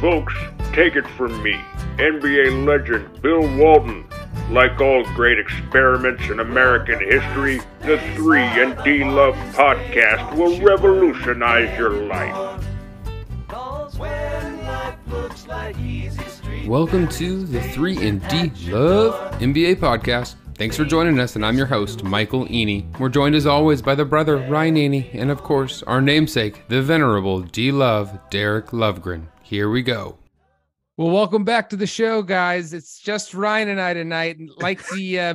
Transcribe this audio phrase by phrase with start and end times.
[0.00, 0.34] Folks,
[0.74, 1.54] take it from me,
[1.96, 4.06] NBA legend Bill Walton.
[4.50, 11.78] Like all great experiments in American history, the 3 and D Love podcast will revolutionize
[11.78, 12.62] your life.
[16.66, 20.34] Welcome to the 3 and D Love NBA podcast.
[20.56, 22.84] Thanks for joining us, and I'm your host, Michael Eney.
[22.98, 26.82] We're joined as always by the brother, Ryan Eney, and of course, our namesake, the
[26.82, 29.28] venerable D Love, Derek Lovegren.
[29.46, 30.18] Here we go.
[30.96, 32.72] Well, welcome back to the show, guys.
[32.72, 34.38] It's just Ryan and I tonight.
[34.56, 35.34] Like the uh,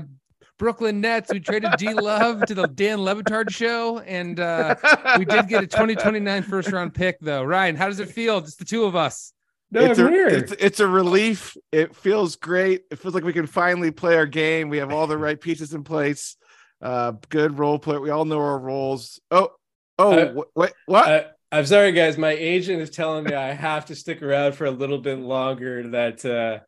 [0.57, 4.75] Brooklyn Nets, we traded D Love to the Dan Le Batard show, and uh,
[5.17, 7.41] we did get a 2029 first round pick, though.
[7.41, 8.41] Ryan, how does it feel?
[8.41, 9.31] Just the two of us.
[9.71, 11.55] No, it's, a, it's, it's a relief.
[11.71, 12.81] It feels great.
[12.91, 14.67] It feels like we can finally play our game.
[14.67, 16.35] We have all the right pieces in place.
[16.81, 17.97] Uh, good role play.
[17.97, 19.21] We all know our roles.
[19.31, 19.51] Oh,
[19.97, 21.37] oh, uh, wait, what?
[21.51, 22.17] I'm sorry, guys.
[22.17, 25.89] My agent is telling me I have to stick around for a little bit longer.
[25.89, 26.63] That uh,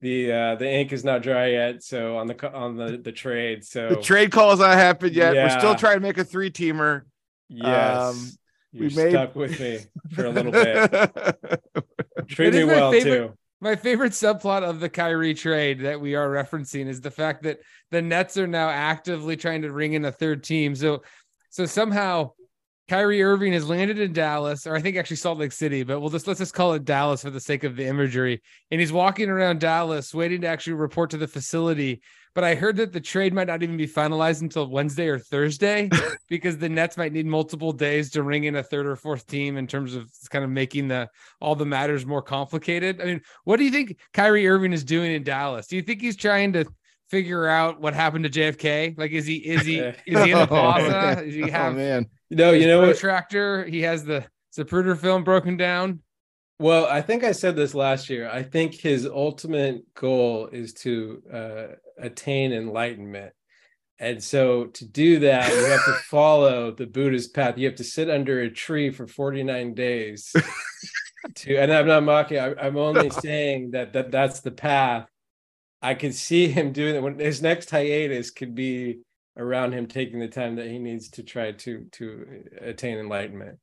[0.00, 1.82] the uh, the ink is not dry yet.
[1.82, 3.64] So on the on the the trade.
[3.64, 5.34] So the trade call has not happened yet.
[5.34, 5.44] Yeah.
[5.44, 7.02] We're still trying to make a three teamer.
[7.48, 7.98] Yes.
[7.98, 8.30] Um,
[8.72, 9.10] You're we made...
[9.10, 9.80] stuck with me
[10.14, 10.90] for a little bit.
[12.28, 13.34] Treat me well favorite, too.
[13.60, 17.60] My favorite subplot of the Kyrie trade that we are referencing is the fact that
[17.90, 20.74] the Nets are now actively trying to ring in a third team.
[20.74, 21.02] So,
[21.50, 22.32] so somehow
[22.92, 26.10] Kyrie Irving has landed in Dallas, or I think actually Salt Lake City, but we'll
[26.10, 28.42] just let's just call it Dallas for the sake of the imagery.
[28.70, 32.02] And he's walking around Dallas waiting to actually report to the facility.
[32.34, 35.88] But I heard that the trade might not even be finalized until Wednesday or Thursday
[36.28, 39.56] because the Nets might need multiple days to ring in a third or fourth team
[39.56, 41.08] in terms of kind of making the
[41.40, 43.00] all the matters more complicated.
[43.00, 45.66] I mean, what do you think Kyrie Irving is doing in Dallas?
[45.66, 46.66] Do you think he's trying to
[47.08, 48.98] figure out what happened to JFK?
[48.98, 51.24] Like, is he is he is he in the oh, plaza?
[51.24, 51.72] Does he oh, have?
[51.72, 52.96] Oh, man no, you know what?
[52.96, 53.64] Tractor.
[53.64, 54.24] He has the
[54.56, 56.00] Zapruder film broken down.
[56.58, 58.30] Well, I think I said this last year.
[58.30, 61.66] I think his ultimate goal is to uh,
[61.98, 63.32] attain enlightenment.
[63.98, 67.58] And so to do that, you have to follow the Buddhist path.
[67.58, 70.32] You have to sit under a tree for 49 days.
[71.36, 75.08] to and I'm not mocking, I, I'm only saying that, that that's the path.
[75.80, 79.00] I could see him doing it when his next hiatus could be
[79.36, 82.26] around him taking the time that he needs to try to to
[82.60, 83.58] uh, attain enlightenment.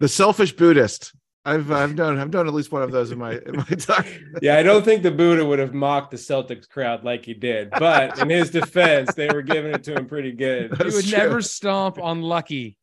[0.00, 1.12] The selfish buddhist.
[1.44, 4.04] I've i've done i've done at least one of those in my in my time.
[4.42, 7.70] Yeah i don't think the buddha would have mocked the celtics crowd like he did
[7.70, 10.72] but in his defense they were giving it to him pretty good.
[10.72, 11.18] That's he would true.
[11.18, 12.76] never stomp on lucky.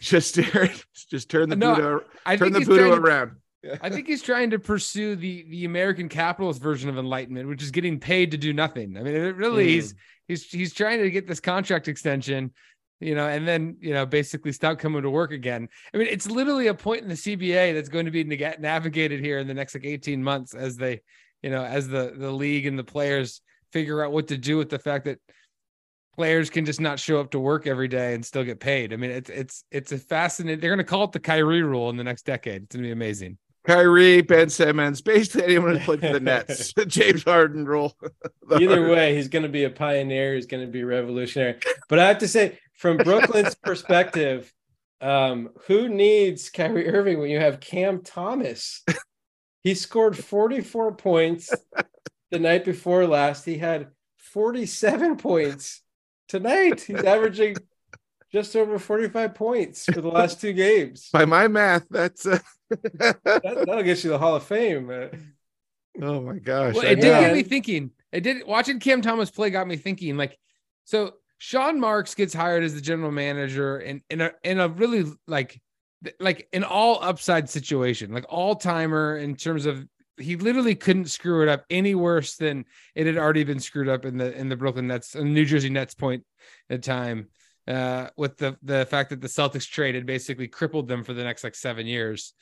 [0.00, 0.34] Just
[1.10, 3.36] just turn the no, buddha I turn the buddha around
[3.80, 7.70] I think he's trying to pursue the the American capitalist version of enlightenment, which is
[7.70, 8.96] getting paid to do nothing.
[8.96, 9.70] I mean, it really mm.
[9.70, 9.94] he's
[10.28, 12.52] he's he's trying to get this contract extension,
[13.00, 15.68] you know, and then you know basically stop coming to work again.
[15.92, 19.38] I mean, it's literally a point in the CBA that's going to be navigated here
[19.38, 21.00] in the next like 18 months as they,
[21.42, 23.40] you know, as the the league and the players
[23.72, 25.18] figure out what to do with the fact that
[26.16, 28.92] players can just not show up to work every day and still get paid.
[28.92, 30.60] I mean, it's it's it's a fascinating.
[30.60, 32.64] They're going to call it the Kyrie rule in the next decade.
[32.64, 33.38] It's going to be amazing.
[33.64, 37.96] Kyrie, Ben Simmons, basically anyone who played for the Nets, James Harden rule.
[38.60, 40.34] Either way, he's going to be a pioneer.
[40.34, 41.56] He's going to be revolutionary.
[41.88, 44.52] But I have to say, from Brooklyn's perspective,
[45.00, 48.84] um, who needs Kyrie Irving when you have Cam Thomas?
[49.62, 51.50] He scored 44 points
[52.30, 53.46] the night before last.
[53.46, 53.88] He had
[54.18, 55.80] 47 points
[56.28, 56.82] tonight.
[56.82, 57.56] He's averaging
[58.34, 61.08] just over 45 points for the last two games.
[61.12, 62.40] By my math, that's uh...
[62.68, 64.90] that, will get you the Hall of Fame.
[66.02, 66.74] Oh my gosh!
[66.74, 67.92] Well, it did get me thinking.
[68.10, 70.16] It did watching Cam Thomas play got me thinking.
[70.16, 70.36] Like,
[70.82, 75.04] so Sean Marks gets hired as the general manager, and in a in a really
[75.28, 75.60] like
[76.18, 79.86] like an all upside situation, like all timer in terms of
[80.18, 82.64] he literally couldn't screw it up any worse than
[82.96, 85.70] it had already been screwed up in the in the Brooklyn Nets, and New Jersey
[85.70, 86.24] Nets point
[86.68, 87.28] at time
[87.66, 91.44] uh, with the the fact that the Celtics traded basically crippled them for the next
[91.44, 92.34] like seven years.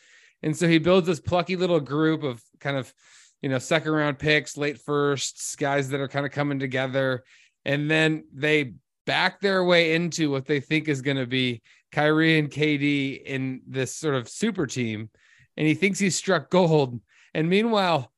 [0.43, 2.93] And so he builds this plucky little group of kind of,
[3.41, 7.23] you know, second round picks, late firsts, guys that are kind of coming together.
[7.65, 8.75] And then they
[9.07, 13.63] back their way into what they think is going to be Kyrie and KD in
[13.67, 15.11] this sort of super team.
[15.57, 17.01] And he thinks he's struck gold.
[17.35, 18.11] And meanwhile,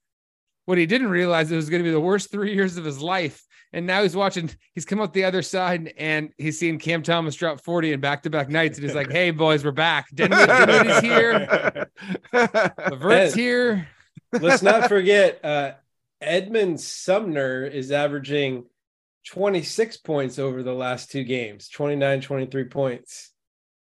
[0.65, 3.01] what he didn't realize it was going to be the worst three years of his
[3.01, 7.03] life and now he's watching, he's come up the other side and he's seen Cam
[7.03, 8.79] Thomas drop 40 in back to back nights.
[8.79, 10.09] And he's like, hey, boys, we're back.
[10.15, 11.91] Dinwiddie's here.
[12.32, 13.88] LeVert's here.
[14.32, 15.73] Let's not forget, uh,
[16.21, 18.67] Edmond Sumner is averaging
[19.26, 23.32] 26 points over the last two games 29, 23 points.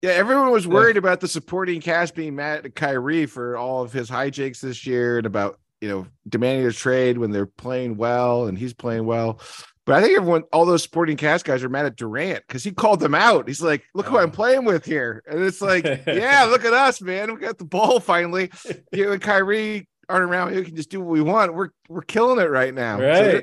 [0.02, 1.00] Yeah, everyone was worried yeah.
[1.00, 5.18] about the supporting cast being mad at Kyrie for all of his hijinks this year
[5.18, 9.40] and about you know demanding a trade when they're playing well and he's playing well.
[9.88, 12.72] But I think everyone, all those sporting cast guys are mad at Durant because he
[12.72, 13.48] called them out.
[13.48, 14.32] He's like, "Look who I'm oh.
[14.32, 17.32] playing with here," and it's like, "Yeah, look at us, man.
[17.32, 18.50] We got the ball finally.
[18.92, 20.54] You and Kyrie aren't around.
[20.54, 21.54] We can just do what we want.
[21.54, 23.16] We're we're killing it right now." Right.
[23.16, 23.42] So they're,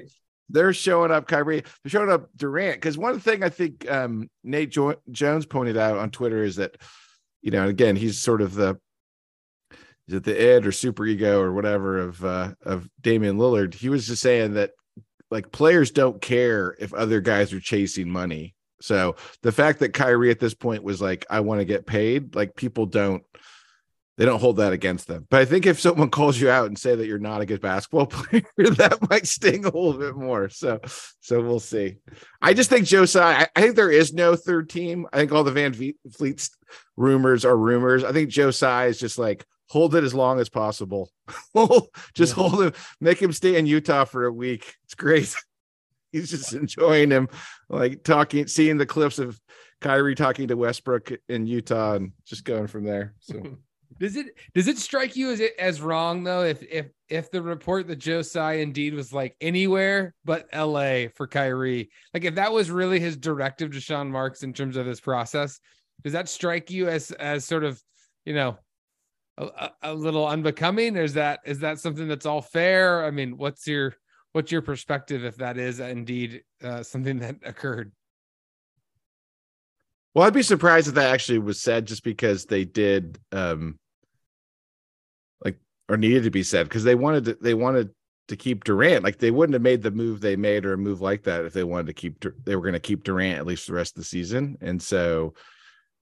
[0.49, 1.63] they're, showing up Kyrie.
[1.83, 5.97] They're showing up Durant because one thing I think um, Nate jo- Jones pointed out
[5.97, 6.77] on Twitter is that,
[7.41, 8.79] you know, again, he's sort of the
[10.07, 13.73] is it the id or super ego or whatever of uh, of Damian Lillard.
[13.73, 14.73] He was just saying that
[15.31, 18.55] like players don't care if other guys are chasing money.
[18.81, 22.35] So the fact that Kyrie at this point was like, I want to get paid,
[22.35, 23.23] like people don't
[24.17, 25.27] they don't hold that against them.
[25.29, 27.59] But I think if someone calls you out and say that you're not a good
[27.59, 30.49] basketball player, that might sting a little bit more.
[30.49, 30.79] So
[31.19, 31.97] so we'll see.
[32.41, 35.07] I just think Joe Tsai, I, think there is no third team.
[35.11, 36.49] I think all the VanVleet
[36.95, 38.03] rumors are rumors.
[38.03, 41.11] I think Joe Tsai is just like hold it as long as possible.
[42.13, 42.43] just yeah.
[42.43, 44.75] hold him, make him stay in Utah for a week.
[44.83, 45.35] It's great.
[46.11, 47.27] He's just enjoying him,
[47.67, 49.39] like talking, seeing the clips of
[49.81, 53.13] Kyrie talking to Westbrook in Utah and just going from there.
[53.19, 53.57] So
[53.99, 57.41] does it does it strike you as it as wrong though if if if the
[57.41, 62.51] report that Joe Tsai indeed was like anywhere but LA for Kyrie, like if that
[62.51, 65.59] was really his directive to Sean Marks in terms of this process,
[66.03, 67.81] does that strike you as as sort of
[68.25, 68.57] you know
[69.37, 70.95] a, a little unbecoming?
[70.95, 73.05] Is that is that something that's all fair?
[73.05, 73.95] I mean, what's your
[74.31, 77.91] what's your perspective if that is indeed uh, something that occurred?
[80.13, 83.77] Well, I'd be surprised if that actually was said just because they did um
[85.43, 85.57] like
[85.89, 87.91] or needed to be said because they wanted to they wanted
[88.27, 89.03] to keep Durant.
[89.03, 91.53] Like they wouldn't have made the move they made or a move like that if
[91.53, 94.01] they wanted to keep they were going to keep Durant at least the rest of
[94.01, 94.57] the season.
[94.61, 95.33] And so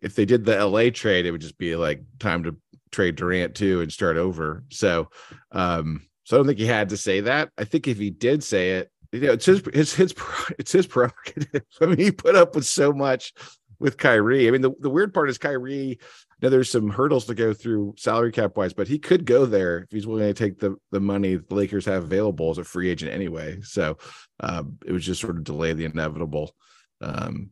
[0.04, 2.56] if they did the LA trade, it would just be like time to
[2.92, 4.64] trade Durant too and start over.
[4.70, 5.10] So,
[5.52, 7.50] um, so I don't think he had to say that.
[7.58, 10.14] I think if he did say it, you know, it's his, it's his,
[10.60, 11.64] it's his prerogative.
[11.82, 13.34] I mean, he put up with so much
[13.80, 14.48] with Kyrie.
[14.48, 16.00] I mean, the, the weird part is Kyrie.
[16.42, 19.80] Now there's some hurdles to go through salary cap wise, but he could go there
[19.80, 22.90] if he's willing to take the the money the Lakers have available as a free
[22.90, 23.60] agent anyway.
[23.62, 23.98] So
[24.42, 26.54] um, it was just sort of delay the inevitable.
[27.00, 27.52] Um,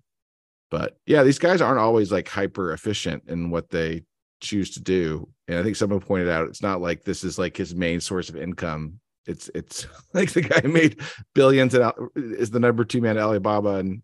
[0.71, 4.03] but yeah, these guys aren't always like hyper efficient in what they
[4.39, 5.27] choose to do.
[5.47, 8.29] And I think someone pointed out it's not like this is like his main source
[8.29, 9.00] of income.
[9.27, 11.01] It's it's like the guy made
[11.35, 14.01] billions and is the number two man Alibaba and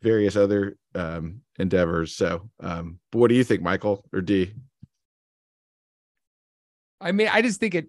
[0.00, 2.16] various other um, endeavors.
[2.16, 4.52] So, um, but what do you think, Michael or D?
[7.00, 7.88] I mean, I just think it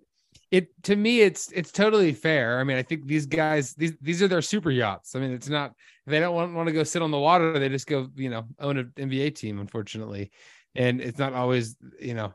[0.54, 2.60] it to me it's it's totally fair.
[2.60, 5.16] I mean, I think these guys these these are their super yachts.
[5.16, 5.74] I mean, it's not
[6.06, 8.44] they don't want, want to go sit on the water, they just go, you know,
[8.60, 10.32] own an NBA team, unfortunately
[10.76, 12.34] and it's not always you know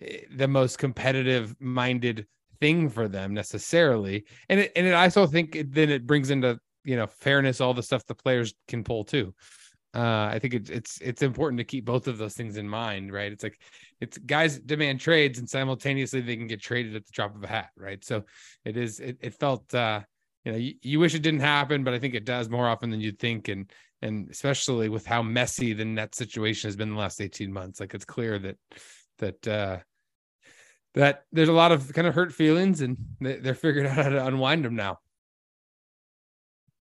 [0.00, 2.26] eh, the most competitive minded
[2.60, 6.30] thing for them necessarily and it, and it, i also think it, then it brings
[6.30, 9.34] into you know fairness all the stuff the players can pull too
[9.94, 13.12] uh, I think it, it's it's important to keep both of those things in mind,
[13.12, 13.32] right?
[13.32, 13.58] It's like
[14.00, 17.46] it's guys demand trades and simultaneously they can get traded at the drop of a
[17.46, 18.04] hat, right?
[18.04, 18.24] So
[18.64, 20.00] it is it, it felt uh,
[20.44, 22.90] you know you, you wish it didn't happen, but I think it does more often
[22.90, 23.70] than you'd think, and
[24.02, 27.94] and especially with how messy the net situation has been the last 18 months like
[27.94, 28.56] it's clear that
[29.18, 29.78] that uh
[30.94, 34.26] that there's a lot of kind of hurt feelings and they're figuring out how to
[34.26, 34.98] unwind them now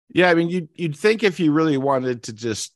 [0.09, 2.73] yeah i mean you'd, you'd think if you really wanted to just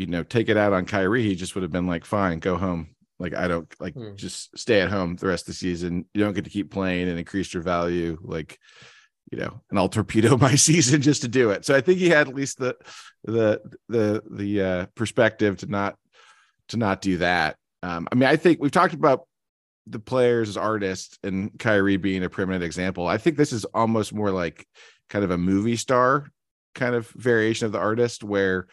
[0.00, 2.56] you know take it out on Kyrie he just would have been like fine go
[2.56, 4.14] home like I don't like hmm.
[4.16, 7.08] just stay at home the rest of the season you don't get to keep playing
[7.08, 8.58] and increase your value like
[9.30, 11.64] you know, and I'll torpedo my season just to do it.
[11.64, 12.76] So I think he had at least the
[13.24, 15.96] the the the uh, perspective to not
[16.68, 17.56] to not do that.
[17.82, 19.26] Um, I mean, I think we've talked about
[19.86, 23.06] the players as artists and Kyrie being a permanent example.
[23.06, 24.66] I think this is almost more like
[25.08, 26.26] kind of a movie star
[26.74, 28.68] kind of variation of the artist where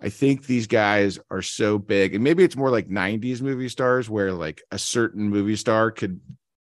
[0.00, 4.08] I think these guys are so big, and maybe it's more like 90s movie stars
[4.08, 6.20] where like a certain movie star could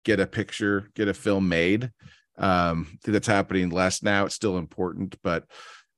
[0.05, 1.91] get a picture, get a film made
[2.41, 4.25] um, I think that's happening less now.
[4.25, 5.45] It's still important, but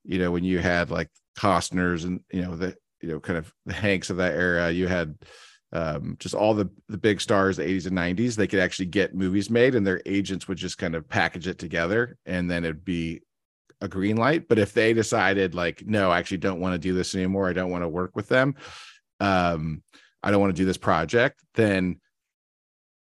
[0.03, 1.09] you know, when you had like
[1.39, 4.87] Costner's and you know the you know kind of the Hanks of that era, you
[4.87, 5.15] had
[5.71, 8.35] um, just all the the big stars, the 80s and 90s.
[8.35, 11.59] They could actually get movies made, and their agents would just kind of package it
[11.59, 13.21] together, and then it'd be
[13.83, 14.47] a green light.
[14.47, 17.53] But if they decided like, no, I actually don't want to do this anymore, I
[17.53, 18.55] don't want to work with them,
[19.19, 19.83] um,
[20.23, 21.99] I don't want to do this project, then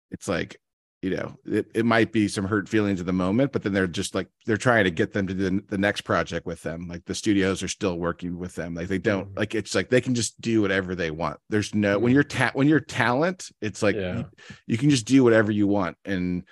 [0.10, 0.58] it's like
[1.04, 3.88] you know, it, it might be some hurt feelings at the moment, but then they're
[3.88, 6.88] just like they're trying to get them to the, the next project with them.
[6.88, 8.76] Like the studios are still working with them.
[8.76, 9.40] Like they don't Mhm.
[9.40, 11.40] like it's like they can just do whatever they want.
[11.50, 12.14] There's no when Mhm.
[12.14, 14.18] you're ta- when you're talent, it's like Yeah.
[14.20, 14.26] you,
[14.68, 16.44] you can just do whatever you want and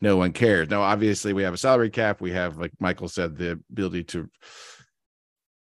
[0.00, 0.68] no one cares.
[0.68, 2.20] Now, obviously, we have a salary cap.
[2.20, 4.28] We have, like Michael said, the ability to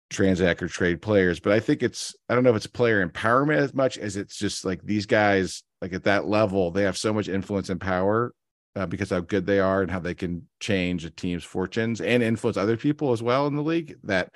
[0.10, 1.40] transact or trade players.
[1.40, 4.38] But I think it's I don't know if it's player empowerment as much as it's
[4.38, 8.34] just like these guys, like at that level, they have so much influence and power
[8.76, 12.24] uh, because how good they are and how they can change a team's fortunes and
[12.24, 13.96] influence other people as well in the league.
[14.04, 14.34] That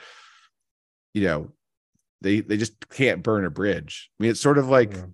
[1.14, 1.52] you know
[2.22, 4.10] they they just can't burn a bridge.
[4.20, 5.06] I mean, it's sort of like Yeah.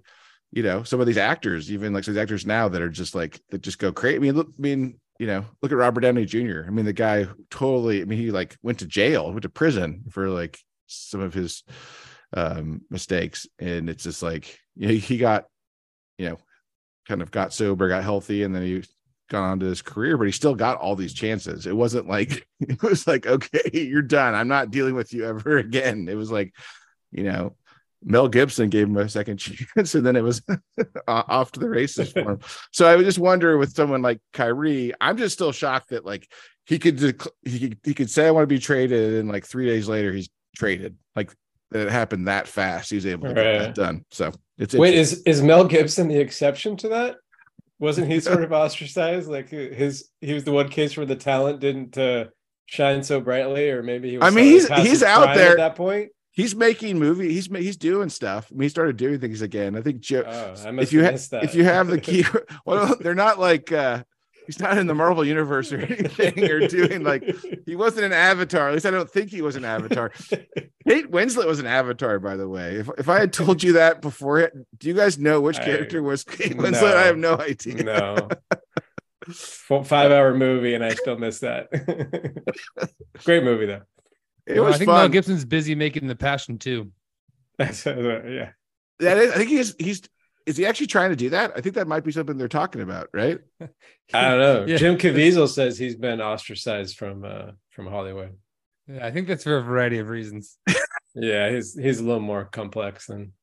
[0.51, 3.39] You know some of these actors, even like some actors now that are just like
[3.49, 4.17] that just go crazy.
[4.17, 6.63] I mean, look, I mean, you know, look at Robert Downey Jr.
[6.65, 8.01] I mean, the guy totally.
[8.01, 11.63] I mean, he like went to jail, went to prison for like some of his
[12.33, 15.45] um mistakes, and it's just like you know, he got
[16.17, 16.37] you know
[17.07, 18.83] kind of got sober, got healthy, and then he
[19.29, 21.67] gone on to his career, but he still got all these chances.
[21.67, 24.35] It wasn't like it was like, okay, you're done.
[24.35, 26.07] I'm not dealing with you ever again.
[26.09, 26.53] It was like,
[27.11, 27.55] you know,
[28.03, 29.37] Mel Gibson gave him a second
[29.75, 30.41] chance, and then it was
[31.07, 32.39] off to the races for him.
[32.71, 36.27] So I would just wonder with someone like Kyrie, I'm just still shocked that like
[36.65, 39.45] he could dec- he could, he could say I want to be traded, and like
[39.45, 40.95] three days later he's traded.
[41.15, 41.33] Like
[41.71, 42.89] that it happened that fast.
[42.89, 44.05] He was able to get that done.
[44.11, 47.17] So it's Wait, is is Mel Gibson the exception to that?
[47.79, 49.29] Wasn't he sort of ostracized?
[49.29, 52.25] Like his he was the one case where the talent didn't uh,
[52.65, 54.25] shine so brightly, or maybe he was.
[54.27, 55.51] I mean, he's- he's out there.
[55.51, 56.09] at that point.
[56.31, 57.33] He's making movie.
[57.33, 58.48] He's he's doing stuff.
[58.51, 59.75] I mean, he started doing things again.
[59.75, 60.24] I think Joe.
[60.25, 62.25] Oh, I if you have if you have the key,
[62.65, 64.03] well, they're not like uh
[64.45, 67.24] he's not in the Marvel universe or anything or doing like
[67.65, 68.69] he wasn't an Avatar.
[68.69, 70.12] At least I don't think he was an Avatar.
[70.88, 72.77] Kate Winslet was an Avatar, by the way.
[72.77, 76.01] If if I had told you that before, do you guys know which I- character
[76.01, 76.63] was Kate No.
[76.63, 76.95] Winslet?
[76.95, 77.83] I have no idea.
[77.83, 78.27] no.
[79.31, 81.69] Five hour movie, and I still miss that.
[83.24, 83.81] Great movie though.
[84.49, 85.09] It Well, was I think Mel.
[85.09, 86.91] Gibson's busy making the passion too.
[87.57, 88.51] That's yeah.
[88.99, 90.01] That is, I think he's he's
[90.45, 91.53] is he actually trying to do that?
[91.55, 93.39] I think that might be something they're talking about, right?
[94.13, 94.65] I don't know.
[94.65, 94.77] Yeah.
[94.77, 98.35] Jim Caviezel says he's been ostracized from uh from Hollywood.
[98.87, 100.57] Yeah, I think that's for a variety of reasons.
[101.15, 103.33] Yeah, he's he's a little more complex than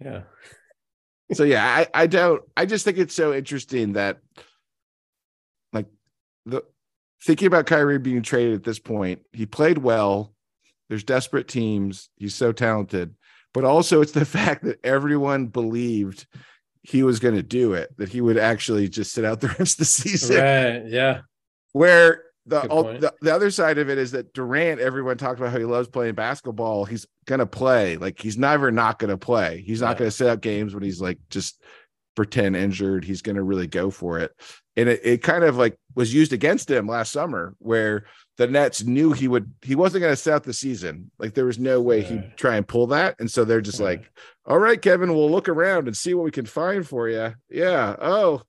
[0.00, 0.22] yeah.
[1.32, 4.18] so yeah, I, I don't I just think it's so interesting that
[5.72, 5.86] like
[6.46, 6.62] the
[7.22, 10.32] thinking about Kyrie being traded at this point, he played well.
[10.88, 12.10] There's desperate teams.
[12.16, 13.14] He's so talented,
[13.52, 16.26] but also it's the fact that everyone believed
[16.82, 19.74] he was going to do it, that he would actually just sit out the rest
[19.74, 20.36] of the season.
[20.36, 20.86] Right.
[20.86, 21.20] Yeah.
[21.72, 25.50] Where the, all, the the other side of it is that Durant, everyone talked about
[25.50, 26.84] how he loves playing basketball.
[26.84, 27.96] He's gonna play.
[27.96, 29.64] Like he's never not gonna play.
[29.66, 29.98] He's not Yeah.
[29.98, 31.60] gonna sit out games when he's like just
[32.14, 33.04] pretend injured.
[33.04, 34.30] He's gonna really go for it.
[34.76, 38.04] And it, it kind of like was used against him last summer, where
[38.36, 41.10] the Nets knew he would he wasn't gonna sit out the season.
[41.18, 43.16] Like there was no way he'd try and pull that.
[43.18, 44.00] And so they're just Right.
[44.00, 44.10] like,
[44.44, 47.34] all right, Kevin, we'll look around and see what we can find for you.
[47.48, 47.96] Yeah.
[48.00, 48.42] Oh,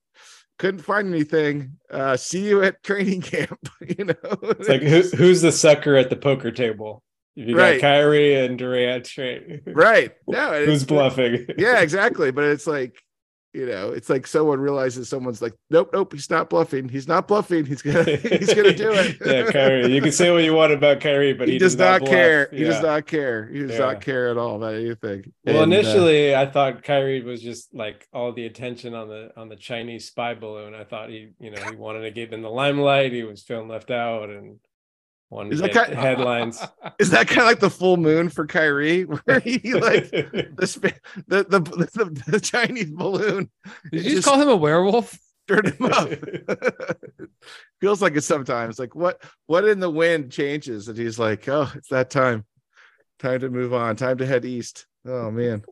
[0.59, 1.77] couldn't find anything.
[1.89, 3.59] Uh, see you at training camp.
[3.97, 7.01] you know, It's like who, who's the sucker at the poker table?
[7.35, 7.79] You Right.
[7.79, 9.61] got Kyrie and Durant Right.
[9.67, 10.11] right?
[10.27, 11.45] No, Who's bluffing?
[11.57, 12.31] Yeah, exactly.
[12.31, 12.95] But it's like,
[13.57, 16.87] you know, it's like someone realizes someone's like, nope, nope, he's not bluffing.
[16.87, 17.65] He's not bluffing.
[17.65, 19.17] He's gonna, he's gonna do it.
[19.25, 19.91] yeah, Kyrie.
[19.91, 22.11] You can say what you want about Kyrie, but he, he, does, not, bluff.
[22.11, 22.49] care.
[22.51, 23.47] He does not care.
[23.47, 23.79] He does Yeah.
[23.79, 25.33] not care at all about anything.
[25.43, 29.31] Well, And, uh, initially, I thought Kyrie was just like all the attention on the
[29.35, 30.75] on the Chinese spy balloon.
[30.75, 33.11] I thought he, you know, he wanted to get in the limelight.
[33.11, 34.59] He was feeling left out and
[35.29, 36.61] wanted Is that kind- headlines.
[36.99, 41.43] is that kind of like the full moon for Kyrie, where he like the the
[41.49, 43.49] the, the, the Chinese balloon
[43.91, 45.17] Did you just call him a werewolf?
[45.49, 46.09] stirred him up.
[47.79, 48.79] Feels like it sometimes.
[48.79, 52.45] Like what what in the wind changes, and he's like, oh, it's that time.
[53.19, 53.95] Time to move on.
[53.95, 54.87] Time to head east.
[55.05, 55.63] Oh man.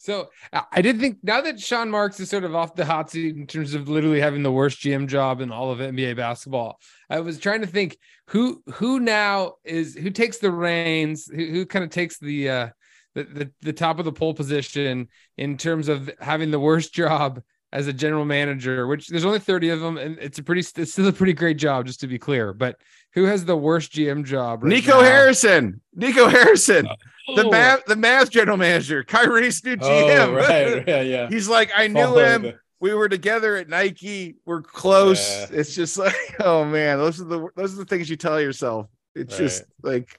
[0.00, 0.30] So
[0.72, 3.46] I did think now that Sean Marks is sort of off the hot seat in
[3.46, 6.80] terms of literally having the worst GM job in all of NBA basketball,
[7.10, 11.66] I was trying to think who who now is who takes the reins, who, who
[11.66, 12.68] kind of takes the uh
[13.14, 17.42] the, the the top of the pole position in terms of having the worst job
[17.72, 20.92] as a general manager, which there's only 30 of them, and it's a pretty it's
[20.92, 22.52] still a pretty great job, just to be clear.
[22.52, 22.76] But
[23.14, 24.62] who has the worst GM job?
[24.64, 25.02] right Nico now?
[25.02, 25.80] Harrison.
[25.94, 26.86] Nico Harrison.
[26.88, 26.94] Oh.
[27.36, 29.82] The Oh, Mav, the Mavs general manager, Kyrie's new GM.
[29.84, 30.48] oh, GM.
[30.48, 31.28] right, yeah, yeah.
[31.30, 32.42] He's like, I knew Follow him.
[32.42, 34.36] the- we were together at Nike.
[34.46, 35.28] We're close.
[35.28, 35.46] Yeah.
[35.60, 38.86] It's just like, oh man, those are the those are the things you tell yourself.
[39.14, 40.18] It's just like,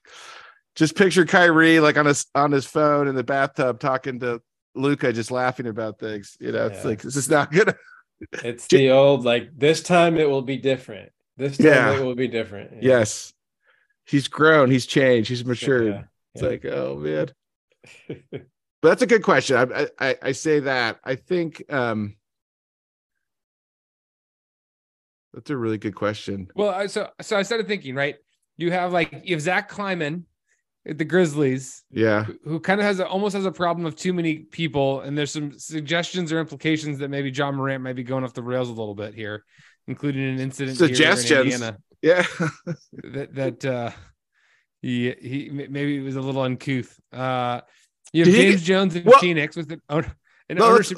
[0.76, 4.42] just picture Kyrie like on his on his phone in the bathtub talking to
[4.76, 6.38] Luka, just laughing about things.
[6.40, 7.76] You know, it's like this is not gonna
[8.44, 11.12] It's the old like this time it will be different.
[11.38, 11.98] This time Yeah.
[12.00, 12.72] it will be different.
[12.84, 13.00] Yeah.
[13.00, 13.34] Yes.
[14.06, 15.88] He's grown, he's changed, he's matured.
[15.88, 16.04] Yeah.
[16.34, 17.30] It's like, oh man.
[18.82, 19.58] But that's a good question.
[19.58, 21.00] I, I I say that.
[21.04, 22.16] I think um
[25.34, 26.48] that's a really good question.
[26.56, 28.16] Well, so so I started thinking, right?
[28.58, 30.26] You have like have Zach Kleiman
[30.86, 32.24] the Grizzlies, Yeah.
[32.24, 35.18] who- who kind of has a, almost has a problem of too many people, and
[35.18, 38.68] there's some suggestions or implications that maybe Ja Morant might be going off the rails
[38.68, 39.44] a little bit here,
[39.88, 41.54] including an incident here in Suggestions.
[41.54, 42.26] Indiana Yeah.
[43.04, 43.92] that that uh,
[44.82, 47.00] he he maybe it was a little uncouth.
[47.14, 47.62] Uh,
[48.12, 49.22] you have Did James Jones in What?
[49.22, 50.06] Phoenix with an, an
[50.58, 50.98] No, ownership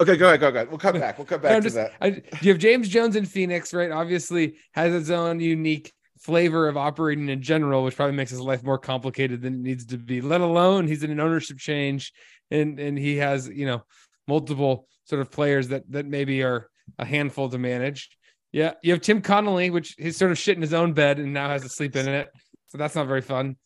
[0.00, 0.68] okay, go ahead, go ahead.
[0.68, 1.18] We'll come back.
[1.18, 1.92] We'll come back I'm to just- that.
[2.00, 3.90] I, you have James Jones in Phoenix, right?
[3.90, 8.62] Obviously has its own unique flavor of operating in general, which probably makes his life
[8.62, 10.20] more complicated than it needs to be.
[10.20, 12.12] Let alone he's in an ownership change,
[12.50, 13.84] and and he has you know
[14.26, 18.10] multiple sort of players that that maybe are a handful to manage.
[18.52, 21.32] Yeah, you have Tim Connolly, which he's sort of shit in his own bed and
[21.32, 22.28] now has to sleep in it,
[22.68, 23.56] so that's not very fun.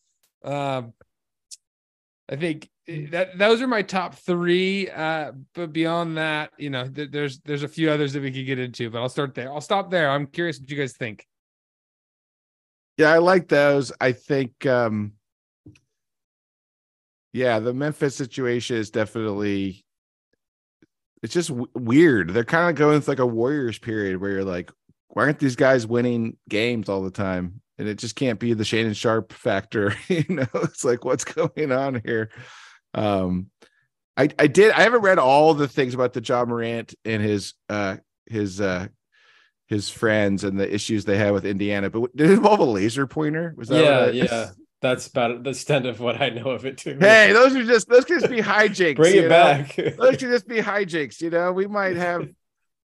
[0.45, 0.93] Um,
[2.29, 4.91] I think that those are my top three.
[4.91, 8.47] Uh, but beyond that, you know, th- there's there's a few others that we could
[8.47, 9.53] get into, but I'll start there.
[9.53, 10.11] I'll stop there.
[10.11, 11.27] I'm curious what you guys think.
[12.97, 13.93] Yeah, I like those.
[14.01, 15.13] I think um
[17.33, 19.85] yeah, the Memphis situation is definitely
[21.23, 22.31] it's just w- weird.
[22.31, 24.71] They're kind of going through like a Warriors period where you're like,
[25.09, 27.61] why aren't these guys winning games all the time?
[27.79, 29.95] And it just can't be the Shannon Sharpe factor.
[30.09, 32.31] you know, it's like what's going on here.
[32.95, 33.49] Um
[34.17, 37.55] I I did I haven't read all the things about the Ja Morant and his
[37.71, 37.97] uh
[38.27, 38.89] his uh
[39.73, 43.07] his friends and the issues they had with Indiana, but did it involve a laser
[43.07, 43.55] pointer?
[43.57, 44.51] Was that yeah, yeah.
[44.83, 46.99] That's about the extent of what I know of it too.
[47.01, 48.97] Hey, those are just those could just be hijinks.
[48.97, 49.29] bring it know?
[49.29, 49.77] back.
[49.77, 51.21] Those could just be hijinks.
[51.21, 52.29] You know, we might have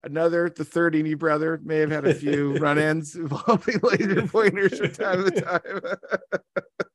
[0.03, 4.93] another the third Indy brother may have had a few run-ins involving laser pointers from
[4.93, 5.41] time to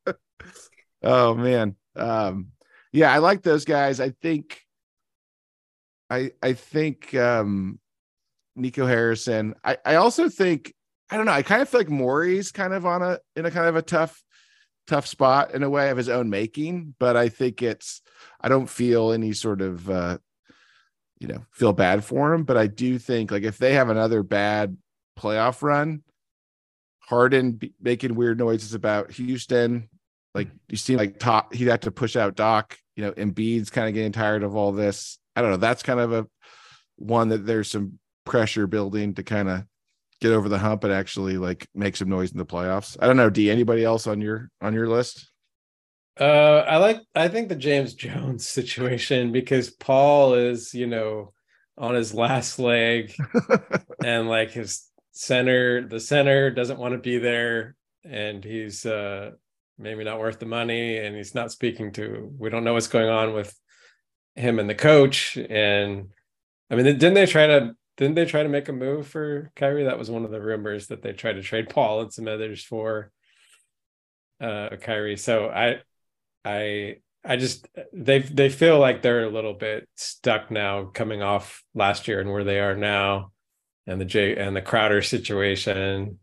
[0.06, 0.16] time.
[1.04, 1.76] oh man.
[1.96, 2.50] Um
[2.92, 4.00] yeah, I like those guys.
[4.00, 4.62] I think
[6.10, 7.80] I I think um
[8.60, 9.56] Nico Harrison.
[9.64, 10.74] I, I also think
[11.10, 11.32] I don't know.
[11.32, 13.82] I kind of feel like Morey's kind of on a in a kind of a
[13.82, 14.22] tough
[14.88, 18.02] tough spot in a way of his own making, but I think it's
[18.42, 20.18] I don't feel any sort of uh
[21.20, 24.24] you know feel bad for him, but I do think like if they have another
[24.24, 24.78] bad
[25.18, 26.04] playoff run,
[27.00, 29.90] Harden be- making weird noises about Houston,
[30.36, 33.88] like you see like top he'd have to push out Doc, you know, Embiid's kind
[33.88, 35.18] of getting tired of all this.
[35.36, 35.58] I don't know.
[35.58, 36.28] That's kind of a
[36.98, 39.64] one that there's some pressure building to kind of
[40.22, 42.98] get over the hump and actually like make some noise in the playoffs.
[43.02, 43.30] I don't know.
[43.30, 45.30] D anybody else on your on your list?
[46.20, 47.02] Uh, I like.
[47.16, 51.34] I think the James Jones situation because Paul is, you know,
[51.78, 53.16] on his last leg,
[54.04, 59.32] and like his center, the center doesn't want to be there, and he's uh
[59.78, 62.32] maybe not worth the money, and he's not speaking to.
[62.38, 63.58] We don't know what's going on with
[64.36, 66.10] him and the coach, and
[66.70, 67.76] I mean, didn't they try to?
[68.00, 69.84] Didn't they try to make a move for Kyrie?
[69.84, 72.64] That was one of the rumors that they tried to trade Paul and some others
[72.64, 73.12] for
[74.40, 75.18] uh Kyrie.
[75.18, 75.82] So I
[76.46, 81.62] I I just they they feel like they're a little bit stuck now coming off
[81.76, 83.34] last year and where they are now
[83.86, 86.20] and the J and the Crowder situation.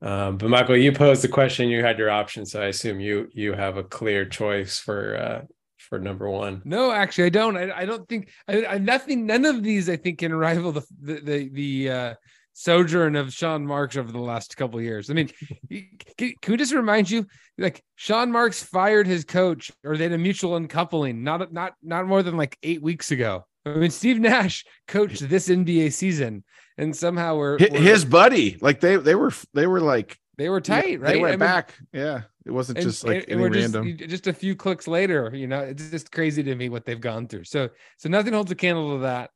[0.00, 3.28] Um, but Michael, you posed the question, you had your option, so I assume you
[3.34, 5.42] you have a clear choice for uh
[5.88, 6.62] for number one.
[6.64, 7.56] No, actually, I don't.
[7.56, 9.26] I, I don't think I, I nothing.
[9.26, 12.14] None of these I think can rival the the the, the uh,
[12.52, 15.10] sojourn of Sean Marks over the last couple of years.
[15.10, 15.30] I mean,
[16.18, 17.26] can, can we just remind you,
[17.58, 22.06] like Sean Marks fired his coach, or they had a mutual uncoupling, not not not
[22.06, 23.44] more than like eight weeks ago.
[23.64, 26.44] I mean, Steve Nash coached this NBA season,
[26.78, 30.48] and somehow we're, Hi- we're- His buddy, like they they were they were like they
[30.48, 31.14] were tight, right?
[31.14, 31.74] They went I mean, back.
[31.92, 34.08] Yeah, it wasn't and- just like and- any we're just, random.
[34.08, 37.26] just a few clicks later you know it's just crazy to me what they've gone
[37.26, 37.68] through so
[37.98, 39.30] so nothing holds a candle to that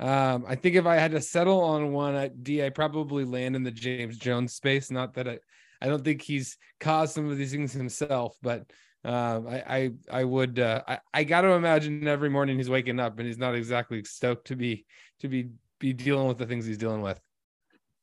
[0.00, 3.54] um i think if i had to settle on one at d i probably land
[3.54, 5.38] in the james jones space not that i
[5.80, 8.64] i don't think he's caused some of these things himself but
[9.04, 12.98] um i i, I would uh I, I got to imagine every morning he's waking
[12.98, 14.84] up and he's not exactly stoked to be
[15.20, 17.20] to be be dealing with the things he's dealing with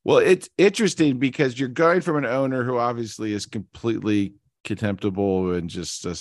[0.06, 5.70] Well, it's interesting because you're going from an owner who obviously is completely contemptible and
[5.70, 6.16] just, a,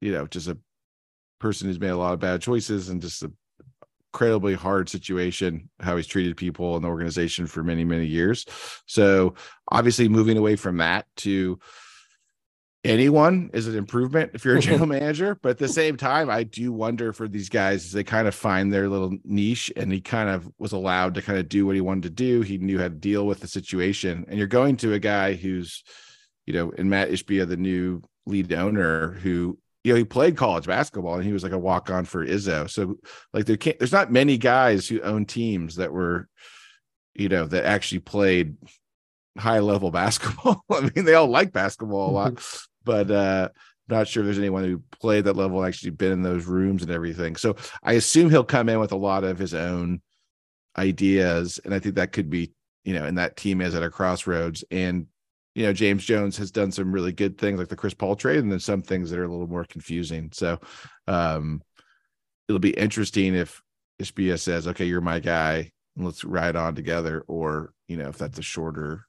[0.00, 0.58] you know, just a
[1.40, 3.32] person who's made a lot of bad choices and just a
[4.12, 8.44] incredibly hard situation how he's treated people in the organization for many many years.
[8.86, 9.34] So
[9.70, 11.58] obviously moving away from that to
[12.84, 15.38] anyone is an improvement if you're a general manager.
[15.40, 18.34] But at the same time, I do wonder for these guys as they kind of
[18.34, 21.74] find their little niche and he kind of was allowed to kind of do what
[21.74, 22.42] he wanted to do.
[22.42, 24.24] He knew how to deal with the situation.
[24.28, 25.84] And you're going to a guy who's,
[26.46, 30.66] you know, in Matt Ishbia, the new lead owner who you know, he played college
[30.66, 32.70] basketball and he was like a walk on for Izzo.
[32.70, 32.96] So
[33.32, 36.28] like there can't there's not many guys who own teams that were,
[37.14, 38.56] you know, that actually played
[39.36, 40.64] high level basketball.
[40.70, 42.32] I mean, they all like basketball a lot,
[42.84, 43.48] but uh
[43.88, 46.90] not sure if there's anyone who played that level actually been in those rooms and
[46.90, 47.36] everything.
[47.36, 50.00] So I assume he'll come in with a lot of his own
[50.78, 51.60] ideas.
[51.64, 52.52] And I think that could be,
[52.84, 54.64] you know, and that team is at a crossroads.
[54.70, 55.06] And
[55.54, 58.38] you know, James Jones has done some really good things like the Chris Paul trade,
[58.38, 60.30] and then some things that are a little more confusing.
[60.32, 60.58] So
[61.06, 61.62] um
[62.48, 63.62] it'll be interesting if
[64.00, 68.18] Ishbia says, okay, you're my guy, and let's ride on together, or you know, if
[68.18, 69.06] that's a shorter,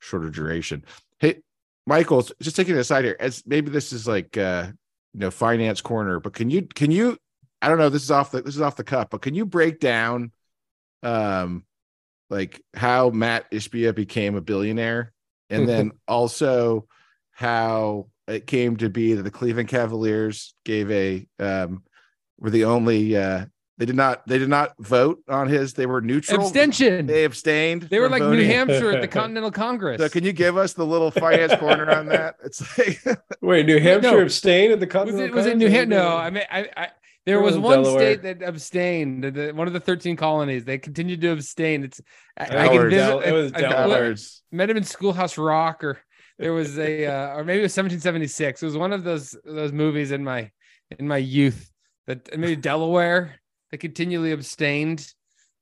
[0.00, 0.84] shorter duration.
[1.20, 1.42] Hey,
[1.86, 4.68] Michael, just taking it aside here, as maybe this is like uh
[5.12, 7.18] you know, finance corner, but can you can you
[7.60, 9.46] I don't know, this is off the this is off the cuff, but can you
[9.46, 10.32] break down
[11.02, 11.64] um
[12.30, 15.12] like how Matt Ishbia became a billionaire?
[15.50, 16.86] And then also
[17.32, 21.82] how it came to be that the Cleveland Cavaliers gave a um
[22.38, 23.46] were the only uh
[23.82, 27.06] they did not they did not vote on his they were neutral Abstention.
[27.06, 28.44] they abstained They were from like New.
[28.44, 30.00] Hampshire at the Continental Congress.
[30.00, 33.02] so can you give us the little finance corner on that it's like
[33.42, 34.20] Wait, New Hampshire No.
[34.22, 35.86] abstained at the was Continental it was it New Hampshire?
[35.98, 36.88] No, I mean, I, I
[37.26, 38.00] there was was one Delaware.
[38.14, 39.24] state that abstained.
[39.24, 40.64] the- the- one of the thirteen colonies.
[40.64, 41.82] They continued to abstain.
[41.82, 42.00] It's
[42.36, 42.88] I, I can Delaware.
[42.90, 42.96] visit.
[43.08, 45.98] Del- it was I- I- Delaware's- might have been Schoolhouse Rock, or
[46.38, 48.62] there was a, uh, or maybe it was 1776.
[48.62, 50.50] It was one of those those movies in my
[50.98, 51.70] in my youth
[52.06, 53.36] that maybe Delaware.
[53.72, 55.12] They continually abstained.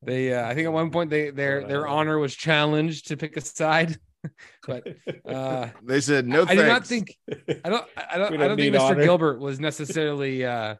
[0.03, 3.37] They, uh, I think, at one point they their their honor was challenged to pick
[3.37, 3.97] a side.
[4.67, 4.85] but
[5.25, 7.17] uh, they said no I do not think
[7.65, 8.79] I don't I don't I don't don't think Mr.
[8.81, 9.03] honor.
[9.03, 10.75] Gilbert was necessarily uh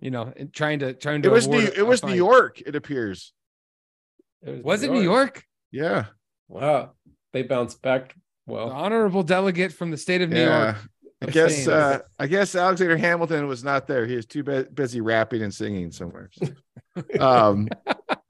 [0.00, 2.12] you know trying to trying to it was new it was New.
[2.12, 3.32] York it appears
[4.44, 5.44] Was it New York?
[5.70, 6.06] yeah
[6.48, 6.92] Wow,
[7.32, 8.14] they bounced back
[8.46, 8.70] The well.
[8.70, 10.76] honorable delegate from the state of New yeah York.
[11.22, 14.06] I guess uh I guess Alexander Hamilton was not there.
[14.06, 16.30] He was too bu- busy rapping and singing somewhere.
[17.20, 17.68] um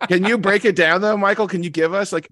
[0.09, 1.49] can you break it down though, Michael?
[1.49, 2.29] Can you give us like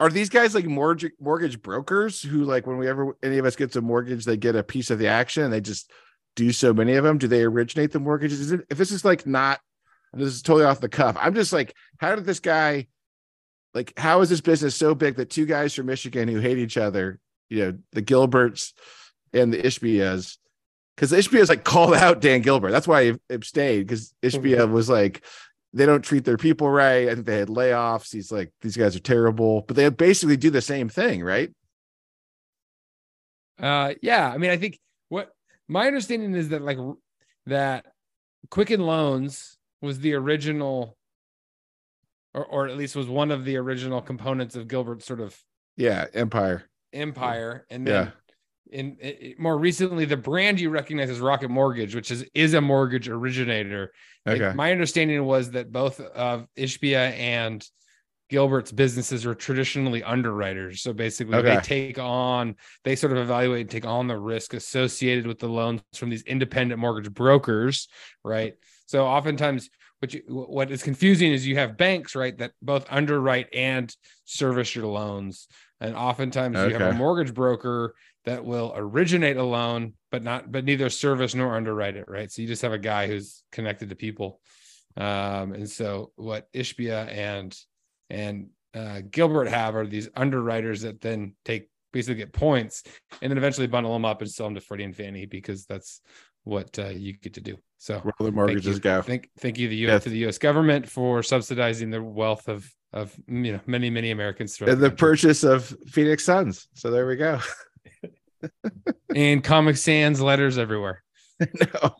[0.00, 3.56] are these guys like mortgage mortgage brokers who like when we ever any of us
[3.56, 5.90] gets a mortgage, they get a piece of the action and they just
[6.36, 7.18] do so many of them?
[7.18, 8.40] Do they originate the mortgages?
[8.40, 9.58] Is it, if this is like not
[10.12, 11.16] this is totally off the cuff.
[11.20, 12.86] I'm just like, how did this guy
[13.74, 16.76] like how is this business so big that two guys from Michigan who hate each
[16.76, 18.72] other, you know, the Gilberts
[19.32, 20.38] and the Ishbias,
[20.96, 22.70] because the Ishbias like called out Dan Gilbert.
[22.70, 25.24] That's why he abstained because Ishbia was like,
[25.72, 27.08] they don't treat their people right.
[27.08, 28.12] I think they had layoffs.
[28.12, 31.50] He's like, these guys are terrible, but they basically do the same thing, right?
[33.60, 35.32] Uh, yeah, I mean, I think what
[35.66, 36.78] my understanding is that like
[37.46, 37.86] that
[38.50, 40.96] Quicken Loans was the original,
[42.34, 45.36] or or at least was one of the original components of Gilbert's sort of
[45.76, 46.64] Yeah, Empire.
[46.92, 48.10] empire, and Yeah.
[48.70, 48.96] Then.
[49.00, 53.08] In, more recently, the brand you recognize as Rocket Mortgage, which is is a mortgage
[53.08, 53.92] originator.
[54.26, 54.52] Okay.
[54.54, 57.66] my understanding was that both of Ishbia and
[58.28, 60.82] Gilbert's businesses are traditionally underwriters.
[60.82, 65.26] So basically, they take on, they sort of evaluate and take on the risk associated
[65.26, 67.88] with the loans from these independent mortgage brokers,
[68.22, 68.54] right?
[68.86, 73.48] So oftentimes, what you, what is confusing is you have banks, right, that both underwrite
[73.52, 75.48] and service your loans,
[75.80, 80.64] and oftentimes you have a mortgage broker that will originate a loan, but not, but
[80.64, 82.30] neither service nor underwrite it, right?
[82.30, 84.40] So you just have a guy who's connected to people.
[84.96, 87.56] Um, and so what Ishbia and
[88.10, 92.82] and uh, Gilbert have are these underwriters that then take basically get points
[93.22, 96.00] and then eventually bundle them up and sell them to Freddie and Fannie because that's
[96.44, 97.56] what uh, you get to do.
[97.78, 99.02] So the thank mortgages go.
[99.02, 99.98] Thank, thank you the U- Yeah.
[99.98, 100.38] to the U.S.
[100.38, 104.96] government for subsidizing the wealth of of you know many many Americans And the country.
[104.96, 106.66] purchase of Phoenix Suns.
[106.74, 107.38] So there we go.
[109.14, 111.02] and Comic Sans letters everywhere.
[111.40, 111.94] no.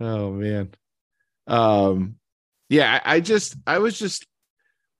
[0.00, 0.74] Oh man.
[1.46, 2.16] Um
[2.68, 4.26] yeah, I, I just I was just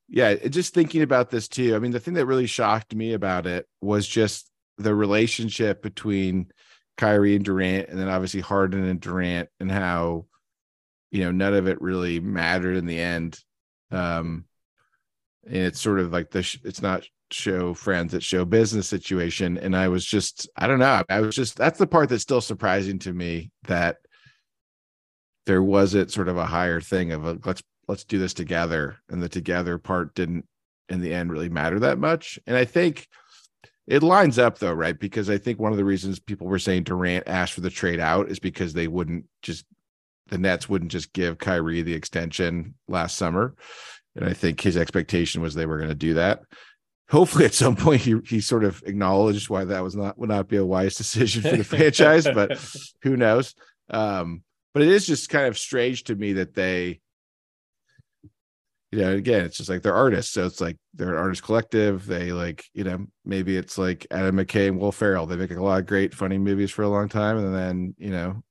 [0.09, 1.75] yeah, just thinking about this too.
[1.75, 6.53] I mean, the thing that really shocked me about it was just the relationship between
[6.97, 10.27] Kyrie and Durant and then obviously Harden and Durant and how
[11.11, 13.39] you know none of it really mattered in the end.
[13.91, 14.45] Um
[15.47, 19.59] and it's sort of like the sh- it's not show friends it's show business situation
[19.59, 22.41] and i was just i don't know i was just that's the part that's still
[22.41, 23.97] surprising to me that
[25.47, 29.23] there wasn't sort of a higher thing of a let's let's do this together and
[29.23, 30.47] the together part didn't
[30.89, 33.09] in the end really matter that much and i think
[33.87, 34.99] it lines up though, right?
[34.99, 38.01] Because I think one of the reasons people were saying Durant asked for the trade
[38.01, 39.65] out is because they wouldn't just
[40.29, 43.55] the Nets wouldn't just give Kyrie the extension last summer.
[44.17, 46.41] And I think his expectation was they were going to do that.
[47.09, 50.49] Hopefully at some point he he sort of acknowledged why that was not would not
[50.49, 52.59] be a wise decision for the franchise, but
[53.03, 53.55] who knows.
[53.91, 54.43] Um,
[54.75, 57.01] but it is just kind of strange to me that they
[58.93, 60.33] you know, again, it's just like they're artists.
[60.33, 62.07] So it's like they're an artist collective.
[62.07, 65.27] They like, you know, maybe it's like Adam McKay and Will Ferrell.
[65.27, 67.37] They make a lot of great, funny movies for a long time.
[67.37, 68.43] And then, you know,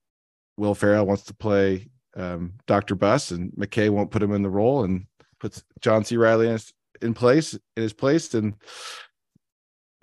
[0.57, 2.95] Will Ferrell wants to play um, Dr.
[2.95, 5.07] Buss and McKay won't put him in the role and
[5.39, 6.17] puts John C.
[6.17, 6.73] Reilly in, his,
[7.05, 8.33] in place, in his place.
[8.33, 8.55] And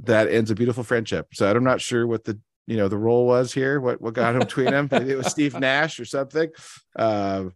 [0.00, 1.28] that ends a beautiful friendship.
[1.34, 4.34] So I'm not sure what the, you know, the role was here, what, what got
[4.34, 4.88] him between them.
[4.90, 6.50] Maybe it was Steve Nash or something.
[6.96, 7.46] Uh,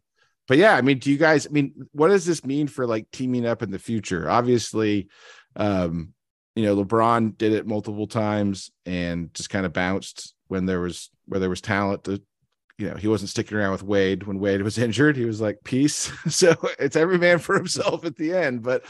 [0.48, 1.46] but yeah, I mean, do you guys?
[1.46, 4.30] I mean, what does this mean for like teaming up in the future?
[4.30, 5.08] Obviously,
[5.56, 6.12] um,
[6.54, 11.10] you know, LeBron did it multiple times and just kind of bounced when there was
[11.26, 12.22] where there was talent to
[12.78, 15.16] you know, he wasn't sticking around with Wade when Wade was injured.
[15.16, 16.12] He was like, peace.
[16.28, 18.62] so it's every man for himself at the end.
[18.62, 18.84] But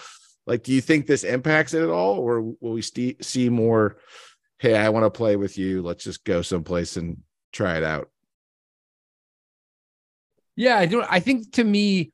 [0.47, 2.19] like, do you think this impacts it at all?
[2.19, 3.97] Or will we st- see more,
[4.59, 5.83] hey, I want to play with you.
[5.83, 7.19] Let's just go someplace and
[7.53, 8.11] try it out?
[10.55, 11.07] Yeah, I don't.
[11.11, 12.13] I think to me,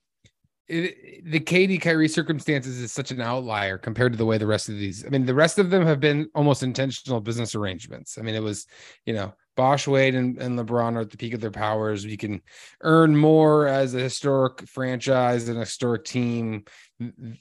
[0.66, 4.68] it, the KD Kyrie circumstances is such an outlier compared to the way the rest
[4.68, 5.04] of these.
[5.04, 8.18] I mean, the rest of them have been almost intentional business arrangements.
[8.18, 8.66] I mean, it was
[9.06, 12.06] you know Bosh, Wade, and, and LeBron are at the peak of their powers.
[12.06, 12.40] We can
[12.80, 16.64] earn more as a historic franchise and a historic team.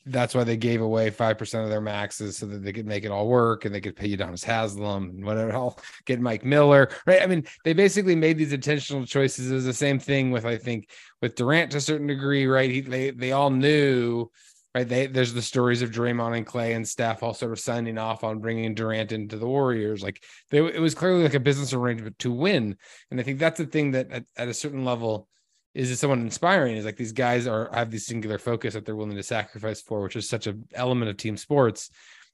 [0.06, 3.06] That's why they gave away five percent of their maxes so that they could make
[3.06, 6.44] it all work and they could pay you, Udonis Haslem and whatever else, get Mike
[6.44, 6.90] Miller.
[7.06, 7.22] Right.
[7.22, 9.52] I mean, they basically made these intentional choices.
[9.52, 10.90] It was the same thing with I think
[11.22, 12.70] with Durant to a certain degree, right?
[12.70, 14.30] He, they they all knew
[14.74, 14.88] right?
[14.88, 18.24] They, there's the stories of Draymond and Klay and Steph all sort of signing off
[18.24, 20.02] on bringing Durant into the Warriors.
[20.02, 22.78] Like they, it was clearly like a business arrangement to win.
[23.10, 25.28] And I think that's the thing that at, at a certain level
[25.74, 29.16] is someone inspiring is like these guys are have this singular focus that they're willing
[29.16, 31.90] to sacrifice for, which is such an element of team sports.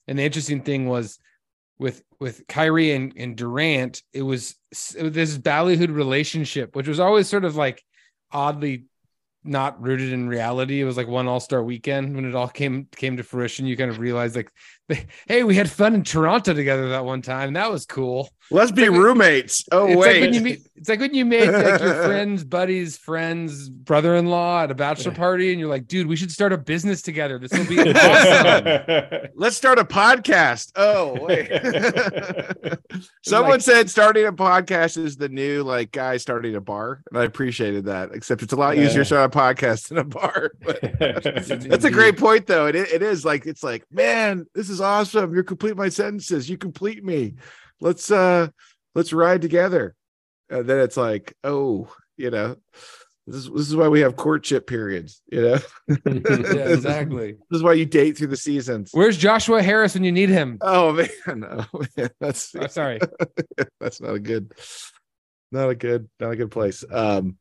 [0.08, 1.19] And the interesting thing was
[1.80, 4.56] with with Kyrie and, and Durant, it was,
[4.97, 7.84] it was this ballyhood relationship, which was always sort of like
[8.32, 8.86] oddly
[9.43, 10.82] not rooted in reality.
[10.82, 13.65] It was like one All Star weekend when it all came came to fruition.
[13.65, 14.52] You kind of realized like,
[15.28, 17.54] hey, we had fun in Toronto together that one time.
[17.54, 18.30] That was cool.
[18.50, 19.65] Let's be like, roommates.
[19.73, 22.45] Oh it's wait, like when you meet, it's like when you make like your friends,
[22.45, 26.32] buddies, friends, brother in law at a bachelor party, and you're like, dude, we should
[26.32, 27.39] start a business together.
[27.39, 29.30] This will be awesome.
[29.36, 30.71] Let's start a podcast.
[30.78, 31.50] Oh wait,
[33.21, 37.19] someone like, said starting a podcast is the new like guy starting a bar, and
[37.19, 38.12] I appreciated that.
[38.13, 40.52] Except it's a lot easier to start a podcast than a bar.
[41.69, 42.67] that's a great point, though.
[42.67, 45.35] It it is like it's like man, this is awesome.
[45.35, 46.49] You complete my sentences.
[46.49, 47.35] You complete me.
[47.81, 48.49] Let's uh
[48.95, 49.95] let's ride together.
[50.49, 52.55] And then it's like oh you know
[53.27, 55.57] this is, this is why we have courtship periods you know?
[56.05, 56.05] Yeah,
[56.73, 57.33] exactly.
[57.49, 58.89] this is why you date through the seasons.
[58.93, 60.57] Where's joshua harris when you need him?
[60.61, 61.09] Oh man.
[61.27, 61.65] No
[61.97, 62.99] man, that's oh, sorry.
[63.79, 64.53] that's not a good
[65.51, 66.83] not a good not a good place.
[66.89, 67.37] Um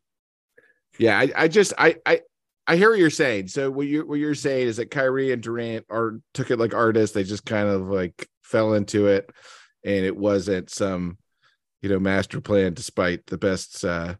[0.98, 2.20] yeah i i just i i
[2.66, 3.48] I hear what you're saying.
[3.48, 6.74] So what you what you're saying is that Kyrie and Durant are took it like
[6.74, 7.14] artists.
[7.14, 9.30] They just kind of like fell into it
[9.84, 11.16] and it wasn't some
[11.80, 14.14] you know master plan despite the best uh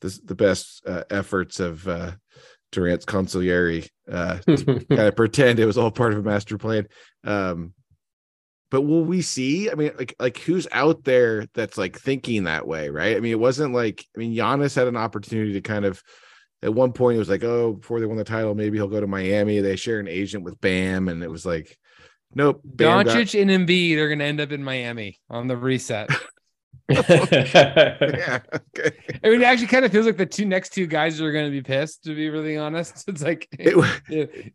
[0.00, 2.12] the, the best uh, efforts of uh
[2.72, 6.86] Durant's consigliere uh to kind of pretend it was all part of a master plan
[7.24, 7.74] um
[8.70, 12.66] but will we see i mean like like who's out there that's like thinking that
[12.66, 15.84] way right i mean it wasn't like i mean Giannis had an opportunity to kind
[15.84, 16.02] of
[16.62, 19.00] at one point it was like oh before they won the title maybe he'll go
[19.00, 21.78] to miami they share an agent with bam and it was like
[22.34, 22.62] Nope.
[22.64, 23.34] Doncic got...
[23.34, 26.10] and Embiid are going to end up in Miami on the reset.
[26.90, 28.40] yeah.
[28.52, 28.96] Okay.
[29.22, 31.44] I mean, it actually kind of feels like the two next two guys are going
[31.44, 32.02] to be pissed.
[32.04, 33.76] To be really honest, it's like it,
[34.08, 34.52] it,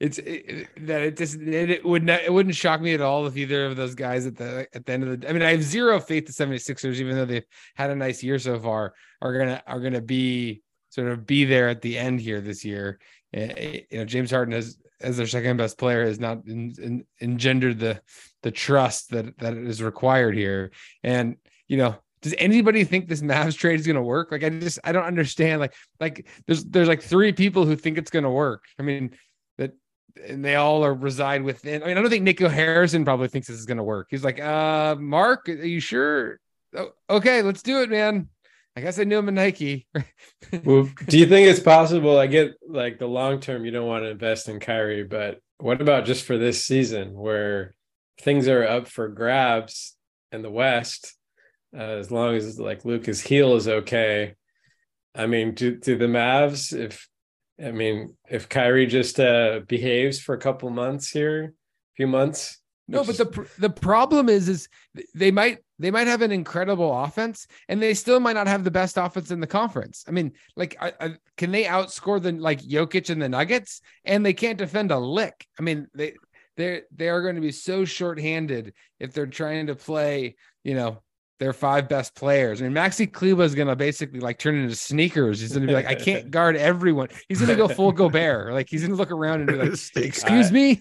[0.00, 3.36] it's it, that it just it, would not it wouldn't shock me at all if
[3.36, 5.28] either of those guys at the at the end of the.
[5.28, 8.38] I mean, I have zero faith the 76ers, even though they've had a nice year
[8.38, 10.62] so far, are gonna are gonna be
[10.96, 12.98] sort of be there at the end here this year.
[13.34, 16.74] Eh, eh, you know, James Harden has as their second best player has not in,
[16.82, 18.00] in, engendered the
[18.42, 20.72] the trust that that is required here.
[21.02, 21.36] And
[21.68, 24.32] you know, does anybody think this Mavs trade is going to work?
[24.32, 25.60] Like, I just I don't understand.
[25.60, 28.64] Like, like there's there's like three people who think it's going to work.
[28.78, 29.10] I mean,
[29.58, 29.74] that
[30.26, 31.82] and they all are reside within.
[31.82, 34.06] I mean, I don't think Nico Harrison probably thinks this is going to work.
[34.10, 36.40] He's like, uh, Mark, are you sure?
[36.74, 38.28] Oh, okay, let's do it, man.
[38.76, 39.86] I guess I knew him in Nike.
[40.64, 42.18] well, do you think it's possible?
[42.18, 45.80] I get like the long term, you don't want to invest in Kyrie, but what
[45.80, 47.74] about just for this season where
[48.20, 49.96] things are up for grabs
[50.30, 51.14] in the West,
[51.74, 54.34] uh, as long as like Luka's heel is okay.
[55.14, 57.08] I mean, do do the Mavs if
[57.62, 62.60] I mean if Kyrie just uh, behaves for a couple months here, a few months.
[62.88, 64.68] No, but the the problem is is
[65.14, 68.70] they might they might have an incredible offense and they still might not have the
[68.70, 70.04] best offense in the conference.
[70.08, 73.80] I mean, like, I, I, can they outscore the like Jokic and the Nuggets?
[74.04, 75.46] And they can't defend a lick.
[75.58, 76.14] I mean, they
[76.56, 81.02] they they are going to be so shorthanded if they're trying to play, you know,
[81.38, 82.60] their five best players.
[82.60, 85.40] I mean, Maxi Kleber is going to basically like turn into sneakers.
[85.40, 87.08] He's going to be like, I can't guard everyone.
[87.28, 88.52] He's going to go full Gobert.
[88.52, 90.80] Like he's going to look around and be like, excuse me.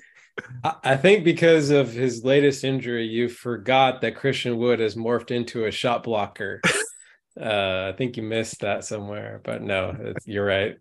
[0.64, 5.66] I think because of his latest injury, you forgot that Christian Wood has morphed into
[5.66, 6.62] a shot blocker.
[7.40, 10.78] uh, I think you missed that somewhere, but no, you're right.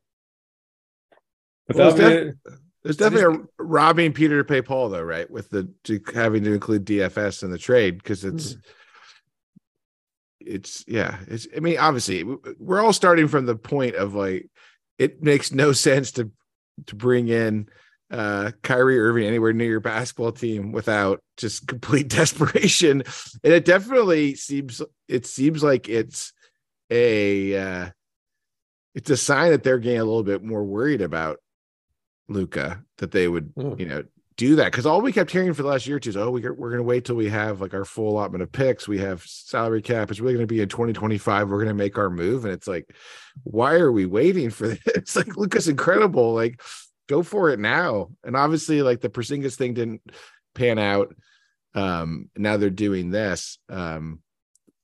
[1.68, 5.30] But well, there's, def- there's definitely just, a robbing Peter to pay Paul, though, right?
[5.30, 8.52] With the to having to include DFS in the trade because it's.
[8.52, 8.60] Mm-hmm.
[10.46, 11.20] It's yeah.
[11.26, 11.46] It's.
[11.56, 12.22] I mean, obviously,
[12.58, 14.50] we're all starting from the point of like,
[14.98, 16.30] it makes no sense to
[16.86, 17.68] to bring in
[18.10, 23.02] uh, Kyrie Irving anywhere near your basketball team without just complete desperation.
[23.42, 26.32] And it definitely seems it seems like it's
[26.90, 27.90] a uh,
[28.94, 31.38] it's a sign that they're getting a little bit more worried about
[32.28, 33.78] Luka that they would mm.
[33.78, 34.04] you know
[34.36, 34.72] do that.
[34.72, 36.70] Because all we kept hearing for the last year or two is oh we, we're
[36.70, 38.86] going to wait till we have like our full allotment of picks.
[38.86, 40.10] We have salary cap.
[40.10, 42.44] It's really going to be in 2025 we're going to make our move.
[42.44, 42.94] And it's like
[43.42, 45.16] why are we waiting for this?
[45.16, 46.34] Like Luka's incredible.
[46.34, 46.60] Like
[47.08, 48.10] go for it now.
[48.24, 50.02] And obviously, like the Porzingis thing didn't
[50.54, 51.14] pan out.
[51.74, 53.58] Um, now they're doing this.
[53.68, 54.20] Um,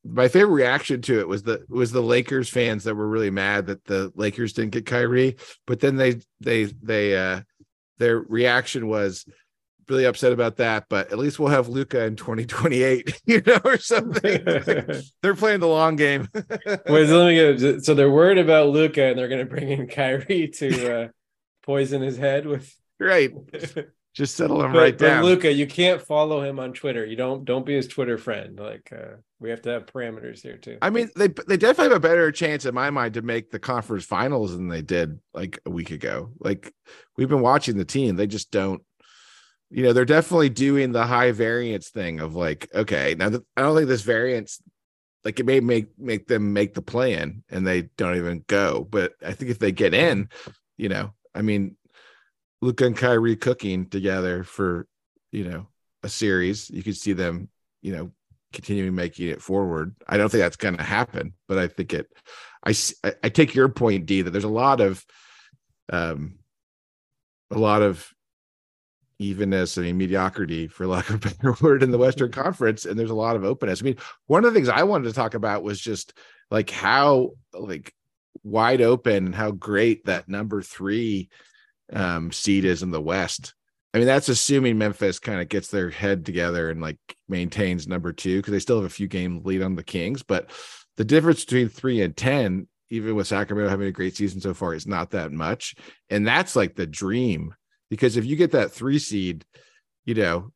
[0.05, 3.67] my favorite reaction to it was the was the Lakers fans that were really mad
[3.67, 7.43] that the Lakers didn't get Kyrie, but then they they they uh
[7.99, 9.27] their reaction was
[9.91, 13.77] really upset about that, but at least we'll have Luka in 2028, you know, or
[13.77, 14.43] something.
[15.23, 16.29] they're playing the long game.
[16.33, 20.49] Wait, let me get so they're worried about Luka and they're gonna bring in Kyrie
[20.57, 21.09] to uh
[21.71, 23.33] poison his head with right.
[24.13, 25.23] Just settle him but, right down.
[25.25, 27.07] Luka, you can't follow him on Twitter.
[27.07, 28.59] You don't don't be his Twitter friend.
[28.59, 30.79] Like uh, we have to have parameters here too.
[30.83, 33.61] I mean, they they definitely have a better chance in my mind to make the
[33.61, 36.33] conference finals than they did like a week ago.
[36.41, 36.75] Like
[37.17, 38.83] we've been watching the team, they just don't
[39.71, 43.63] you know, they're definitely doing the high variance thing of like, okay, now the, I
[43.63, 44.61] don't think this variance
[45.25, 48.87] like it may make make them make the plan and they don't even go.
[48.89, 50.29] But I think if they get in,
[50.77, 51.77] you know, I mean,
[52.63, 54.87] Luka and Kyrie cooking together for
[55.33, 55.67] you know
[56.03, 57.49] a series, you could see them,
[57.83, 58.11] you know,
[58.53, 59.95] continuing making it forward.
[60.07, 62.13] I don't think that's going to happen, but I think it.
[62.65, 62.75] I
[63.23, 65.05] I take your point, D, that there's a lot of,
[65.91, 66.39] um,
[67.51, 68.13] a lot of
[69.19, 73.11] evenness and mediocrity, for lack of a better word, in the Western Conference, and there's
[73.11, 73.81] a lot of openness.
[73.81, 76.13] I mean, one of the things I wanted to talk about was just
[76.51, 77.95] like how like
[78.43, 81.29] wide open and how great that number three
[81.93, 83.55] um, seed is in the West.
[83.93, 88.13] I mean, that's assuming Memphis kind of gets their head together and like maintains number
[88.13, 90.23] two because they still have a few game lead on the Kings.
[90.23, 90.51] But
[90.97, 94.75] the difference between three and 10, even with Sacramento having a great season so far,
[94.75, 95.75] is not that much.
[96.09, 97.55] And that's like the dream
[97.89, 99.45] because if you get that three seed,
[100.05, 100.53] you know,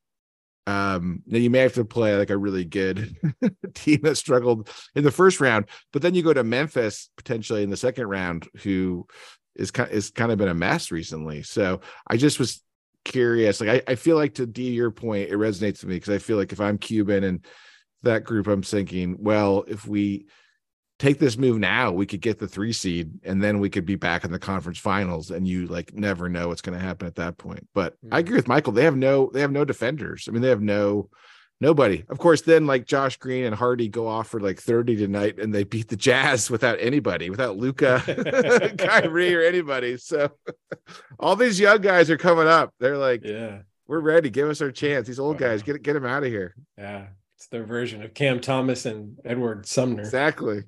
[0.66, 3.14] um now you may have to play like a really good
[3.74, 7.70] team that struggled in the first round but then you go to memphis potentially in
[7.70, 9.06] the second round who
[9.54, 11.42] is kind is kind of been a mess recently.
[11.42, 12.62] So i just was
[13.04, 16.14] curious like i, I feel like to d your point it resonates with me because
[16.14, 17.44] i feel like if i'm cuban and
[18.02, 20.24] that group i'm thinking well if we
[21.04, 23.94] take this move now, we could get the three seed and then we could be
[23.94, 25.30] back in the conference finals.
[25.30, 27.68] And you like never know what's going to happen at that point.
[27.74, 28.14] But mm-hmm.
[28.14, 28.72] I agree with Michael.
[28.72, 30.26] They have no, they have no defenders.
[30.26, 31.10] I mean, they have no,
[31.60, 32.04] nobody.
[32.08, 35.54] Of course, then like Josh Green and Hardy go off for like 30 tonight and
[35.54, 38.02] they beat the Jazz without anybody, without Luka,
[38.78, 39.98] Kyrie, or anybody.
[39.98, 40.30] So
[41.20, 42.72] all these young guys are coming up.
[42.80, 44.30] They're like, yeah, we're ready.
[44.30, 45.06] Give us our chance.
[45.06, 45.48] These old wow.
[45.48, 46.54] guys, get get them out of here.
[46.78, 47.08] Yeah.
[47.36, 50.00] It's their version of Cam Thomas and Edmond Sumner.
[50.00, 50.62] Exactly.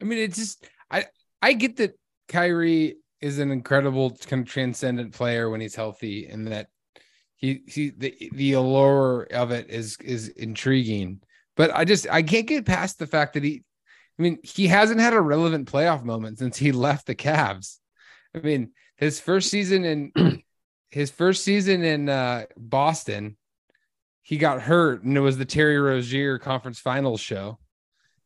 [0.00, 1.06] I mean, it's just I
[1.42, 6.48] I get that Kyrie is an incredible kind of transcendent player when he's healthy, and
[6.48, 6.68] that
[7.36, 11.20] he he the the allure of it is is intriguing.
[11.56, 13.62] But I just I can't get past the fact that he,
[14.18, 17.78] I mean, he hasn't had a relevant playoff moment since he left the Cavs.
[18.34, 20.42] I mean, his first season in
[20.90, 23.36] his first season in uh, Boston,
[24.22, 27.58] he got hurt, and it was the Terry Rozier conference finals show.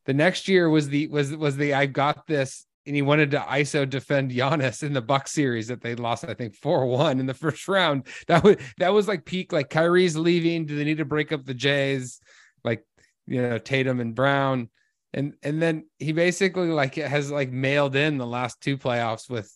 [0.05, 3.39] The next year was the was was the I got this and he wanted to
[3.39, 7.33] ISO defend Giannis in the Buck series that they lost, I think, 4-1 in the
[7.33, 8.07] first round.
[8.27, 10.65] That was that was like peak, like Kyrie's leaving.
[10.65, 12.19] Do they need to break up the Jays?
[12.63, 12.85] Like,
[13.27, 14.69] you know, Tatum and Brown.
[15.13, 19.55] And and then he basically like has like mailed in the last two playoffs with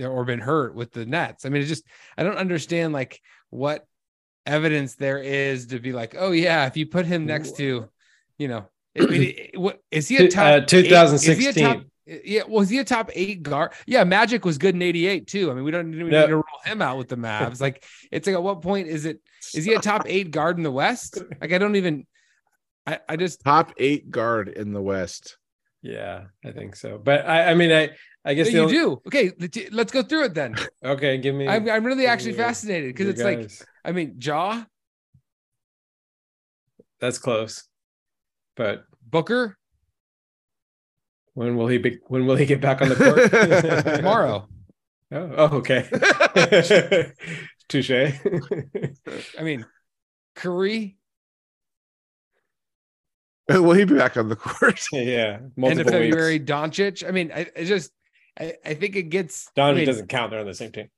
[0.00, 1.44] or been hurt with the Nets.
[1.44, 1.84] I mean, it's just
[2.16, 3.20] I don't understand like
[3.50, 3.86] what
[4.46, 7.88] evidence there is to be like, oh yeah, if you put him next to,
[8.38, 8.66] you know,
[8.96, 11.84] I mean, what is he a top uh, 2016?
[12.24, 13.72] yeah, was he a top eight guard?
[13.86, 15.50] Yeah, Magic was good in '88 too.
[15.50, 17.60] I mean, we don't even need to roll him out with the Mavs.
[17.60, 19.20] Like, it's like at what point is it?
[19.54, 21.22] Is he a top eight guard in the West?
[21.40, 22.06] Like, I don't even.
[22.86, 25.36] I, I just top eight guard in the West.
[25.82, 26.98] Yeah, I think so.
[26.98, 27.90] But I, I mean, I,
[28.24, 28.72] I guess you only...
[28.72, 29.02] do.
[29.06, 29.32] Okay,
[29.70, 30.56] let's go through it then.
[30.84, 31.46] okay, give me.
[31.46, 33.60] I'm, I'm really actually fascinated because it's guys.
[33.60, 34.64] like, I mean, Ja.
[37.00, 37.67] That's close,
[38.58, 39.56] but Booker.
[41.32, 41.98] When will he be?
[42.08, 43.96] When will he get back on the court?
[43.96, 44.48] Tomorrow.
[45.12, 45.88] Oh, oh okay.
[47.68, 47.90] Touche.
[49.38, 49.64] I mean,
[50.34, 50.98] Curry.
[53.48, 54.84] Will he be back on the court?
[54.92, 55.38] yeah.
[55.62, 56.50] End of February, weeks.
[56.50, 57.08] Doncic.
[57.08, 57.92] I mean, I, I just,
[58.38, 59.50] I, I, think it gets.
[59.56, 60.32] Doncic I mean, doesn't count.
[60.32, 60.90] They're on the same team.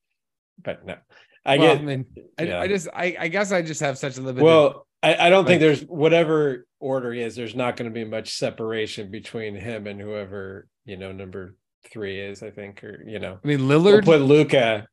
[0.61, 0.97] But no,
[1.45, 1.81] I well, get.
[1.81, 2.05] I mean,
[2.39, 2.57] yeah.
[2.57, 4.43] I, I, just, I, I guess I just have such a limited.
[4.43, 7.35] Well, I, I don't like, think there's whatever order he is.
[7.35, 11.55] There's not going to be much separation between him and whoever you know number
[11.91, 12.43] three is.
[12.43, 14.05] I think, or you know, I mean, Lillard.
[14.05, 14.87] We'll put Luka.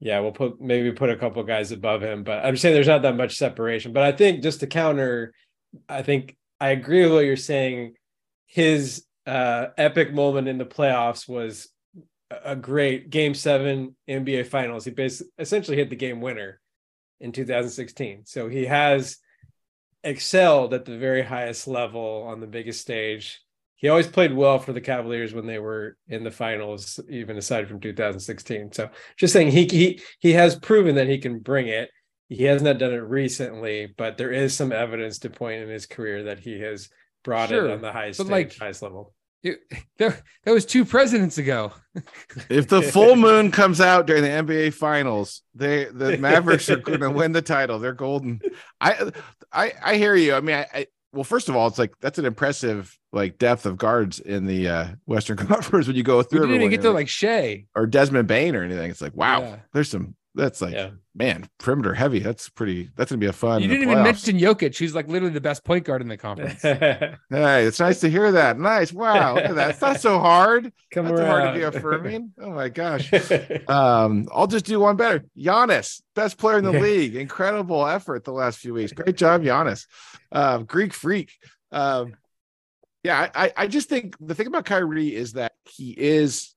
[0.00, 3.02] Yeah, we'll put maybe put a couple guys above him, but I'm saying there's not
[3.02, 3.92] that much separation.
[3.92, 5.32] But I think just to counter,
[5.88, 7.94] I think I agree with what you're saying.
[8.46, 11.68] His uh, epic moment in the playoffs was
[12.44, 14.84] a great game seven NBA finals.
[14.84, 16.60] He basically essentially hit the game winner
[17.20, 18.22] in 2016.
[18.26, 19.18] So he has
[20.08, 23.40] excelled at the very highest level on the biggest stage.
[23.76, 27.68] He always played well for the Cavaliers when they were in the finals, even aside
[27.68, 28.72] from 2016.
[28.72, 31.90] So just saying he he he has proven that he can bring it.
[32.28, 35.86] He has not done it recently, but there is some evidence to point in his
[35.86, 36.90] career that he has
[37.24, 39.14] brought sure, it on the highest stage, like, highest level.
[39.42, 39.60] It,
[39.98, 41.72] that, that was two presidents ago.
[42.48, 47.00] if the full moon comes out during the NBA finals, they the Mavericks are going
[47.00, 47.78] to win the title.
[47.78, 48.40] They're golden.
[48.80, 49.10] I
[49.52, 50.34] I I hear you.
[50.34, 53.64] I mean, I, I well, first of all, it's like that's an impressive like depth
[53.64, 56.40] of guards in the uh, Western Conference when you go through.
[56.40, 58.90] We didn't even get to like Shai or Desmond Bane or anything.
[58.90, 59.56] It's like wow, yeah.
[59.72, 60.90] there's some that's like yeah.
[61.14, 62.20] man, perimeter heavy.
[62.20, 62.90] That's pretty.
[62.96, 63.62] That's gonna be a fun.
[63.62, 64.76] You didn't even mention Jokic.
[64.76, 66.62] He's like literally the best point guard in the conference.
[66.62, 68.58] hey, it's nice to hear that.
[68.58, 68.92] Nice.
[68.92, 69.34] Wow.
[69.34, 69.70] Look at that.
[69.70, 70.72] It's not so hard.
[70.92, 71.26] Come That's around.
[71.28, 72.32] hard to be affirming.
[72.40, 73.10] Oh my gosh.
[73.68, 75.24] Um, I'll just do one better.
[75.36, 77.16] Giannis, best player in the league.
[77.16, 78.92] Incredible effort the last few weeks.
[78.92, 79.86] Great job, Giannis.
[80.32, 81.32] Uh, Greek freak.
[81.70, 82.14] Um,
[83.02, 86.54] yeah, I, I just think the thing about Kyrie is that he is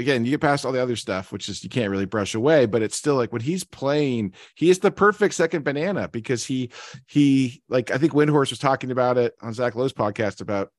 [0.00, 2.66] again, you get past all the other stuff, which is you can't really brush away,
[2.66, 6.70] but it's still like when he's playing, he is the perfect second banana because he
[7.06, 10.72] he like I think Windhorst was talking about it on Zach Lowe's podcast about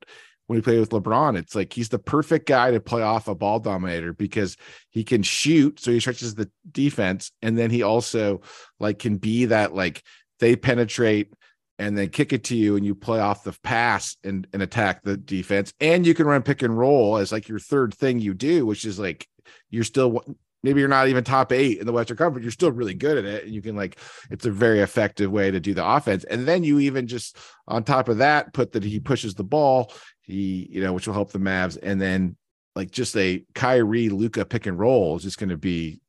[0.47, 1.37] when he played with LeBron.
[1.37, 4.57] It's like he's the perfect guy to play off a ball dominator because
[4.89, 8.41] he can shoot, so he stretches the defense, and then he also
[8.79, 10.03] like can be that like
[10.39, 11.33] they penetrate
[11.79, 15.01] and then kick it to you and you play off the pass and, and attack
[15.03, 15.73] the defense.
[15.79, 18.85] And you can run pick and roll as like your third thing you do which
[18.85, 19.27] is like
[19.69, 20.23] you're still
[20.63, 23.25] maybe you're not even top eight in the western conference you're still really good at
[23.25, 23.45] it.
[23.45, 23.97] And you can like
[24.29, 26.23] it's a very effective way to do the offense.
[26.25, 29.91] And then you even just on top of that put that he pushes the ball
[30.21, 31.77] he you know which will help the mavs.
[31.81, 32.35] And then
[32.75, 35.99] like just a Kyrie Luka pick and roll is just going to be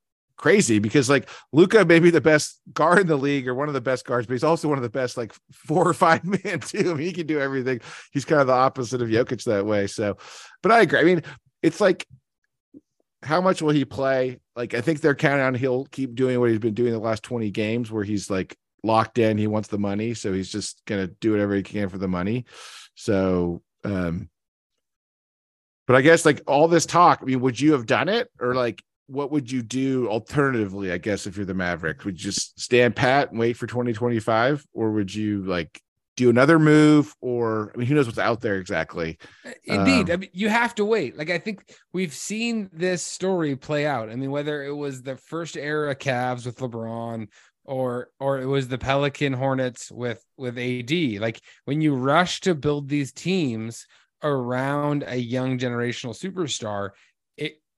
[0.42, 3.74] crazy because like Luka may be the best guard in the league or one of
[3.74, 6.58] the best guards, but he's also one of the best like four or five man
[6.58, 6.90] too.
[6.90, 7.80] I mean, he can do everything.
[8.10, 9.86] He's kind of the opposite of Jokic that way.
[9.86, 10.18] So,
[10.60, 10.98] but I agree.
[10.98, 11.22] I mean,
[11.62, 12.06] it's like
[13.22, 14.40] how much will he play?
[14.56, 17.22] Like I think they're counting on he'll keep doing what he's been doing the last
[17.22, 21.06] 20 games where he's like locked in, he wants the money, so he's just gonna
[21.06, 22.46] do whatever he can for the money.
[22.96, 24.28] So um
[25.86, 28.54] but I guess like all this talk, I mean, would you have done it or
[28.56, 28.82] like
[29.12, 30.90] what would you do alternatively?
[30.90, 34.66] I guess if you're the Mavericks, would you just stand pat and wait for 2025,
[34.72, 35.80] or would you like
[36.16, 37.14] do another move?
[37.20, 39.18] Or I mean, who knows what's out there exactly?
[39.64, 41.18] Indeed, um, I mean, you have to wait.
[41.18, 44.08] Like I think we've seen this story play out.
[44.08, 47.28] I mean, whether it was the first era Cavs with LeBron,
[47.64, 51.20] or or it was the Pelican Hornets with with AD.
[51.20, 53.86] Like when you rush to build these teams
[54.22, 56.90] around a young generational superstar,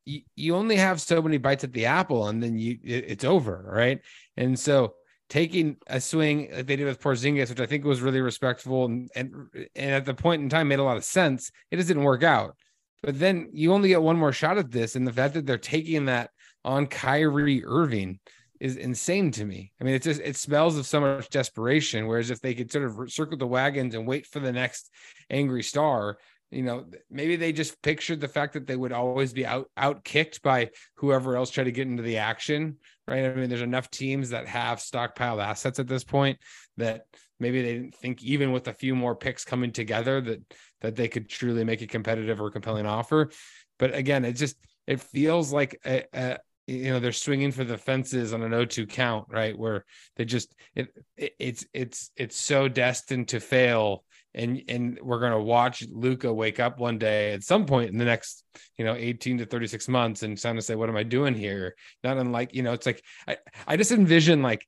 [0.07, 3.65] you, only have so many bites at the apple and then you it, it's over
[3.73, 4.01] right
[4.37, 4.95] and so
[5.29, 9.11] taking a swing like they did with Porzingis, which I think was really respectful and,
[9.17, 9.35] and
[9.75, 11.51] and at the point in time made a lot of sense.
[11.71, 12.57] It just didn't work out.
[13.03, 15.59] but then you only get one more shot at this, and the fact that they're
[15.59, 16.31] taking that
[16.65, 18.19] on Kyrie Irving
[18.61, 19.73] is insane to me.
[19.81, 22.07] I mean, it just it smells of so much desperation.
[22.07, 24.91] Whereas if they could sort of circle the wagons and wait for the next
[25.31, 26.19] angry star,
[26.55, 30.05] you know, maybe they just pictured the fact that they would always be out out
[30.05, 32.77] kicked by whoever else tried to get into the action,
[33.09, 33.25] right?
[33.25, 36.39] I mean, there's enough teams that have stockpiled assets at this point
[36.77, 37.07] that
[37.41, 41.09] maybe they didn't think even with a few more picks coming together that that they
[41.09, 43.31] could truly make a competitive or compelling offer.
[43.79, 47.79] But again, it just it feels like a, a you know they're swinging for the
[47.79, 49.59] fences on an 0-2 count, right?
[49.59, 49.85] Where
[50.17, 55.33] they just it, it it's it's it's so destined to fail and and we're going
[55.33, 58.45] to watch Luka wake up one day at some point in the next
[58.77, 61.75] you know 18 to 36 months and kind of say what am I doing here?
[62.03, 64.67] Not unlike you know it's like I I just envision like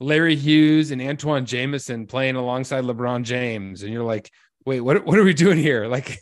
[0.00, 4.30] Larry Hughes and Antawn Jamison playing alongside LeBron James and you're like
[4.64, 5.88] wait what what are we doing here?
[5.92, 6.18] Like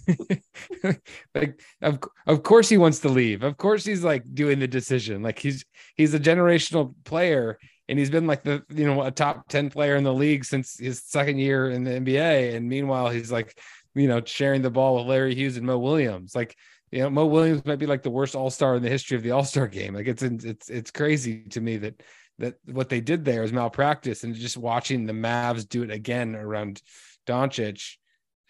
[1.35, 3.43] like of, of course he wants to leave.
[3.43, 5.23] Of course he's like doing the decision.
[5.23, 7.59] Like he's he's a generational player
[7.91, 10.79] and he's been like the you know a top 10 player in the league since
[10.79, 13.59] his second year in the NBA and meanwhile he's like
[13.95, 16.35] you know sharing the ball with Larry Hughes and Mo Williams.
[16.35, 16.57] Like
[16.93, 19.33] you know Mo Williams might be like the worst all-star in the history of the
[19.33, 19.95] all-star game.
[19.95, 22.03] Like it's it's it's crazy to me that
[22.39, 26.37] that what they did there is malpractice and just watching the Mavs do it again
[26.37, 26.81] around
[27.27, 27.97] Doncic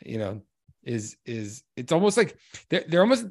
[0.04, 0.42] you know
[0.84, 2.36] is is it's almost like
[2.68, 3.26] they're, they're almost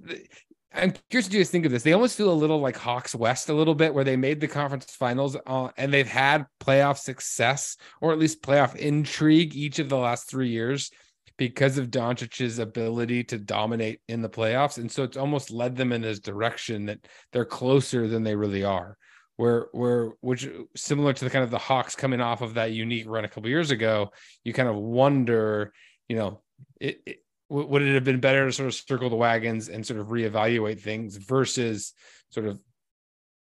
[0.73, 1.81] I'm curious to just think of this.
[1.83, 4.47] They almost feel a little like Hawks West a little bit, where they made the
[4.47, 9.89] conference finals uh, and they've had playoff success or at least playoff intrigue each of
[9.89, 10.91] the last three years
[11.37, 14.77] because of Doncic's ability to dominate in the playoffs.
[14.77, 16.99] And so it's almost led them in this direction that
[17.31, 18.97] they're closer than they really are.
[19.37, 23.07] Where, where, which similar to the kind of the Hawks coming off of that unique
[23.07, 24.11] run a couple years ago,
[24.43, 25.71] you kind of wonder,
[26.09, 26.41] you know,
[26.81, 27.19] it, it
[27.49, 30.79] would it have been better to sort of circle the wagons and sort of reevaluate
[30.79, 31.93] things versus
[32.29, 32.59] sort of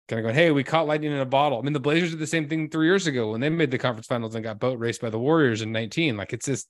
[0.08, 1.58] kind of going, hey, we caught lightning in a bottle.
[1.60, 3.78] I mean, the Blazers did the same thing three years ago when they made the
[3.78, 6.16] conference finals and got boat raced by the Warriors in 19.
[6.16, 6.70] Like it's just,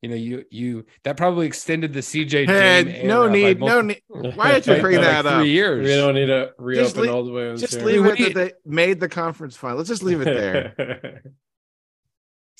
[0.00, 2.46] you know, you you that probably extended the CJ.
[2.46, 4.00] Hey, no need, no need.
[4.08, 5.40] Why did you bring that like up?
[5.42, 5.84] Three years.
[5.86, 7.54] We don't need to reopen leave- all the way.
[7.56, 7.82] Just Sure.
[7.84, 9.76] leave it that they made the conference final.
[9.76, 11.22] Let's just leave it there.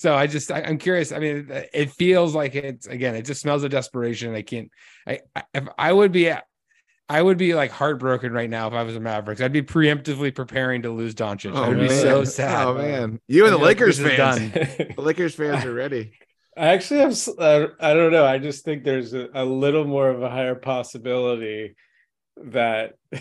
[0.03, 1.13] So I just I, I'm curious.
[1.13, 3.15] I mean, it feels like it's again.
[3.15, 4.35] It just smells of desperation.
[4.35, 4.69] I can't.
[5.07, 6.29] I, I if I would be,
[7.09, 9.41] I would be like heartbroken right now if I was a Mavericks.
[9.41, 11.55] I'd be preemptively preparing to lose Doncic.
[11.55, 12.67] I would be so sad.
[12.67, 14.17] Oh man, you and the I'd like, Lakers fans.
[14.17, 14.51] done.
[14.97, 16.15] The Lakers fans are ready.
[16.57, 17.17] I actually have.
[17.39, 18.27] Uh, I don't know.
[18.27, 21.77] I just think there's a, a little more of a higher possibility
[22.39, 22.95] that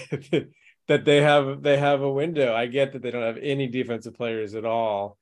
[0.88, 2.56] that they have they have a window.
[2.56, 5.20] I get that they don't have any defensive players at all,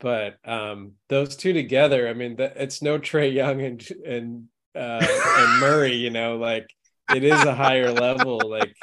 [0.00, 2.08] but um, those two together.
[2.08, 4.44] I mean, that it's no Trae Young and and
[4.74, 5.94] uh, and Murray.
[5.94, 6.68] You know, like
[7.14, 8.40] it is a higher level.
[8.48, 8.74] Like,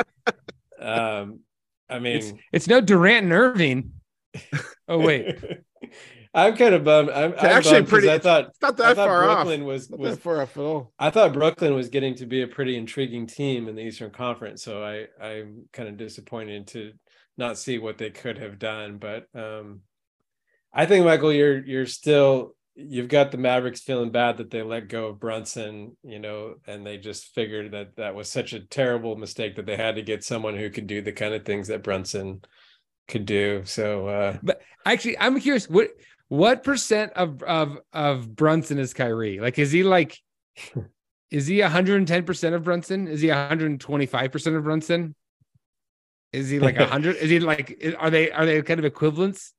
[0.80, 1.40] um,
[1.90, 3.92] I mean, It's, it's no Durant and Irving.
[4.88, 5.38] Oh wait,
[6.34, 7.10] I'm kind of bummed.
[7.10, 9.38] I'm, I'm actually bummed 'cause pretty- I thought It's not I that thought far off.
[9.46, 10.94] Brooklyn was Not was that far off at all.
[11.00, 14.64] I thought Brooklyn was getting to be a pretty intriguing team in the Eastern Conference,
[14.64, 16.92] so I I'm kind of disappointed to
[17.38, 18.98] not see what they could have done.
[18.98, 19.82] But um,
[20.78, 24.88] I think Michael, you're you're still you've got the Mavericks feeling bad that they let
[24.88, 29.16] go of Brunson, you know, and they just figured that that was such a terrible
[29.16, 31.82] mistake that they had to get someone who could do the kind of things that
[31.82, 32.44] Brunson
[33.08, 33.64] could do.
[33.66, 35.68] So uh, but actually, I'm curious.
[35.68, 35.90] What
[36.28, 39.40] what percent of of of Brunson is Kyrie?
[39.40, 40.20] Like, is he like,
[41.32, 43.08] is he 110 percent of Brunson?
[43.08, 45.16] Is he 125 percent of Brunson?
[46.32, 47.16] Is he like 100?
[47.16, 47.84] is he like?
[47.98, 49.54] Are they are they kind of equivalents?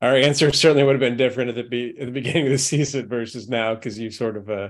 [0.00, 2.58] Our answer certainly would have been different at the be- at the beginning of the
[2.58, 4.68] season versus now because you sort of uh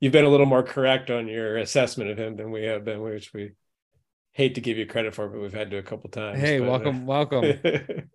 [0.00, 3.00] you've been a little more correct on your assessment of him than we have been,
[3.00, 3.52] which we
[4.32, 6.38] hate to give you credit for, but we've had to a couple times.
[6.38, 7.54] Hey, but, uh, welcome, welcome.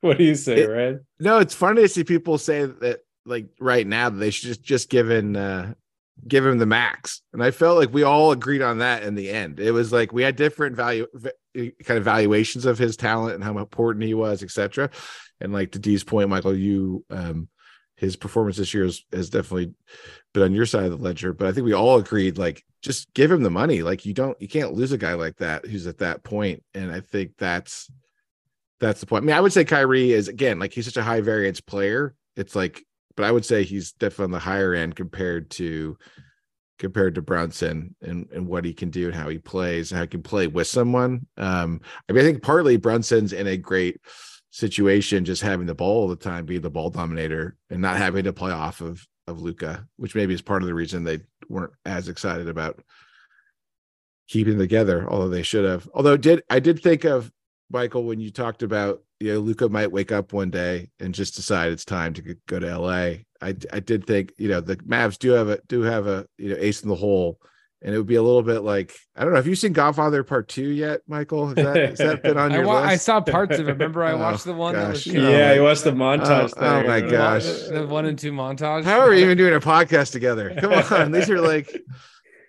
[0.00, 1.00] what do you say, It- Red?
[1.20, 4.62] No, it's funny to see people say that like right now that they should just
[4.62, 5.74] just give in uh
[6.26, 7.22] give him the max.
[7.32, 9.58] And I felt like we all agreed on that in the end.
[9.60, 11.06] It was like we had different value
[11.54, 14.90] kind of valuations of his talent and how important he was, etc.
[15.40, 17.48] And like to Dee's point, Michael, you um
[17.96, 19.72] his performance this year has, has definitely
[20.32, 21.32] been on your side of the ledger.
[21.32, 23.82] But I think we all agreed like just give him the money.
[23.82, 26.62] Like you don't you can't lose a guy like that who's at that point.
[26.74, 27.90] And I think that's
[28.80, 29.24] that's the point.
[29.24, 32.14] I mean, I would say Kyrie is again like he's such a high variance player.
[32.36, 32.84] It's like,
[33.16, 35.96] but I would say he's definitely on the higher end compared to
[36.80, 40.02] compared to Brunson and and what he can do and how he plays and how
[40.02, 41.26] he can play with someone.
[41.36, 44.00] Um, I mean, I think partly Brunson's in a great
[44.54, 48.22] situation, just having the ball all the time, be the ball dominator, and not having
[48.22, 51.72] to play off of of Luka, which maybe is part of the reason they weren't
[51.84, 52.80] as excited about
[54.28, 55.88] keeping together, although they should have.
[55.92, 57.32] Although did I did think of
[57.68, 61.34] Michael when you talked about you know Luka might wake up one day and just
[61.34, 63.24] decide it's time to go to LA.
[63.40, 66.50] I I did think you know the Mavs do have a do have a you
[66.50, 67.40] know ace in the hole
[67.84, 69.36] and it would be a little bit like I don't know.
[69.36, 71.48] Have you seen Godfather Part Two yet, Michael?
[71.48, 72.86] Has that, has that been on your I, wa- list?
[72.92, 73.72] I saw parts of it.
[73.72, 76.52] Remember, I Oh, watched the one that was yeah, you watched the montage.
[76.56, 76.86] Oh, oh thing.
[76.88, 77.44] my gosh.
[77.44, 78.84] the one and two montage.
[78.84, 80.54] How are we even doing a podcast together?
[80.58, 81.70] Come on, these are like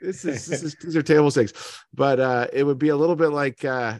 [0.01, 1.53] this is, this is these are table stakes.
[1.93, 3.99] But uh it would be a little bit like uh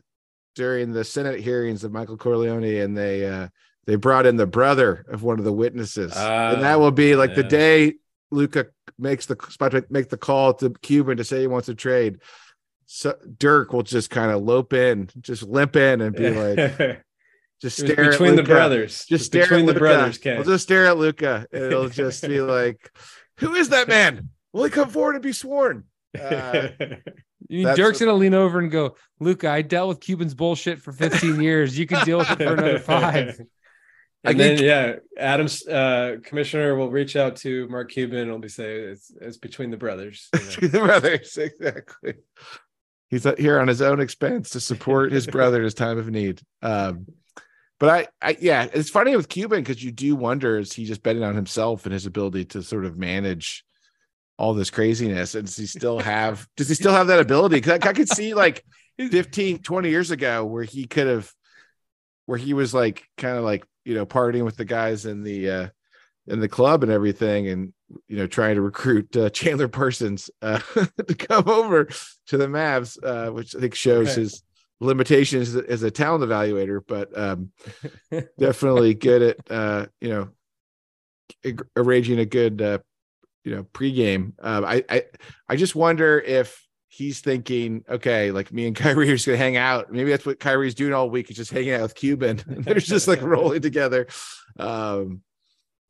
[0.55, 3.49] during the Senate hearings of Michael Corleone, and they uh
[3.85, 7.15] they brought in the brother of one of the witnesses, and that Ah, will be
[7.15, 7.95] like the day
[8.35, 8.67] Luka
[8.99, 12.19] makes the spot to make the call to Cuban to say he wants to trade.
[12.85, 16.57] So Dirk will just kind of lope in, just limp in, and be like,
[17.61, 19.05] just It was stare at between the brothers.
[19.05, 20.17] Just stare between at the brothers.
[20.19, 20.35] Ken.
[20.37, 21.47] We'll just stare at Luka.
[21.51, 22.91] It'll just be like,
[23.39, 24.29] "Who is that man?
[24.53, 26.69] Will he come forward and be sworn?" Uh,
[27.49, 30.81] You mean Dirk's what- gonna lean over and go, Luka, I dealt with Cuban's bullshit
[30.81, 31.77] for 15 years.
[31.77, 33.39] You can deal with it for another five.
[34.25, 38.49] And then yeah, Adams uh, commissioner will reach out to Mark Cuban and will be
[38.49, 40.29] say it's it's between the brothers.
[40.33, 40.67] you know.
[40.67, 42.15] the brothers, exactly.
[43.09, 46.09] He's uh, here on his own expense to support his brother in his time of
[46.09, 46.41] need.
[46.61, 47.07] Um,
[47.79, 51.03] but I, I, yeah, it's funny with Cuban because you do wonder is he just
[51.03, 53.65] betting on himself and his ability to sort of manage
[54.37, 57.79] all this craziness and does he still have does he still have that ability because
[57.81, 58.65] I, I could see like
[58.97, 61.31] 15 20 years ago where he could have
[62.25, 65.49] where he was like kind of like you know partying with the guys in the
[65.49, 65.67] uh
[66.27, 67.71] in the club and everything and
[68.07, 70.59] you know trying to recruit uh, chandler parsons uh
[71.07, 71.87] to come over
[72.25, 74.21] to the mavs uh which i think shows Okay.
[74.21, 74.43] his
[74.81, 77.51] limitations as a talent evaluator but um
[78.39, 80.29] definitely good at uh you know
[81.77, 82.79] arranging a good uh
[83.43, 85.03] you know pregame um i i
[85.47, 86.64] i just wonder if
[86.95, 89.91] he's thinking okay like me and Kyrie are just gonna hang out.
[89.91, 92.41] Maybe that's what Kyrie's doing all week is just hanging out with Cuban.
[92.47, 94.07] They're just like rolling together.
[94.57, 95.21] Um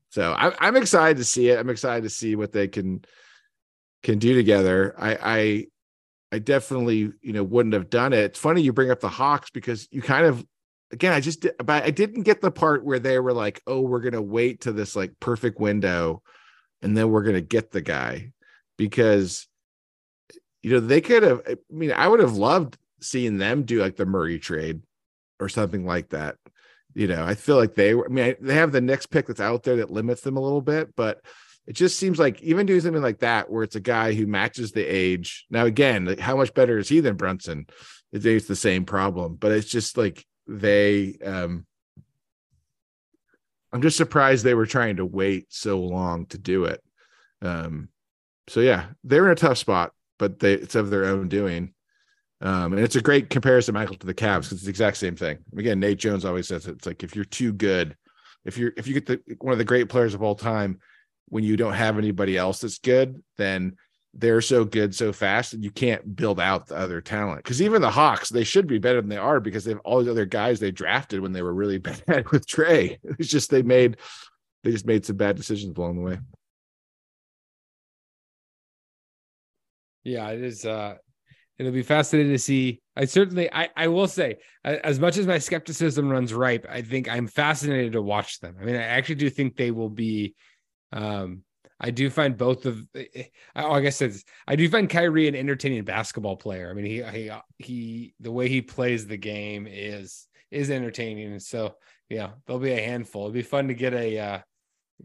[0.10, 1.60] so I'm, I'm excited to see it.
[1.60, 3.04] I'm excited to see what they can
[4.04, 4.96] can do together.
[4.98, 5.66] I i
[6.32, 8.26] i definitely you know wouldn't have done it.
[8.26, 10.46] It's funny you bring up the hawks because you kind of
[10.92, 14.02] again i just but i didn't get the part where they were like oh we're
[14.02, 16.22] gonna wait to this like perfect window
[16.86, 18.32] and then we're gonna get the guy.
[18.78, 19.48] Because
[20.66, 23.98] you know they could have i mean i would have loved seeing them do like
[23.98, 24.82] the murray trade
[25.40, 26.38] or something like that.
[26.96, 29.40] You know i feel like they i mean I, they have the next pick that's
[29.40, 31.22] out there that limits them a little bit but
[31.68, 34.72] it just seems like even doing something like that where it's a guy who matches
[34.72, 37.68] the age now again like how much better is he than brunson?
[38.12, 41.68] It's the same problem but it's just like they um
[43.72, 46.82] i'm just surprised they were trying to wait so long to do it.
[47.44, 47.90] Um
[48.48, 51.74] so yeah they're in a tough spot but they it's of their own doing.
[52.42, 55.16] Um and it's a great comparison michael to the Cavs because it's the exact same
[55.16, 55.40] thing.
[55.58, 56.76] Again nate jones always says it.
[56.76, 57.96] it's like if you're too good
[58.44, 60.80] if you're if you get the one of the great players of all time
[61.30, 63.76] when you don't have anybody else that's good then
[64.16, 67.44] they're so good so fast that you can't build out the other talent.
[67.44, 70.00] Because even the hawks they should be better than they are because they have all
[70.00, 72.98] these other guys they drafted when they were really bad with trae.
[73.04, 73.98] It's just they made
[74.64, 76.20] they just made some bad decisions along the way
[80.06, 80.66] Yeah, it is.
[80.66, 80.96] Uh,
[81.58, 82.82] it'll be fascinating to see.
[82.96, 87.10] I certainly, I, I will say, as much as my skepticism runs ripe, I think
[87.10, 88.56] I'm fascinated to watch them.
[88.62, 90.36] I mean, I actually do think they will be.
[90.94, 91.42] Um,
[91.80, 92.88] I do find both of.
[93.56, 94.24] Oh, I guess it's.
[94.48, 96.70] I do find Kyrie an entertaining basketball player.
[96.70, 98.14] I mean, he he he.
[98.22, 101.76] The way he plays the game is is entertaining, and so
[102.08, 103.24] yeah, there'll be a handful.
[103.24, 104.20] It'll be fun to get a.
[104.20, 104.40] Uh,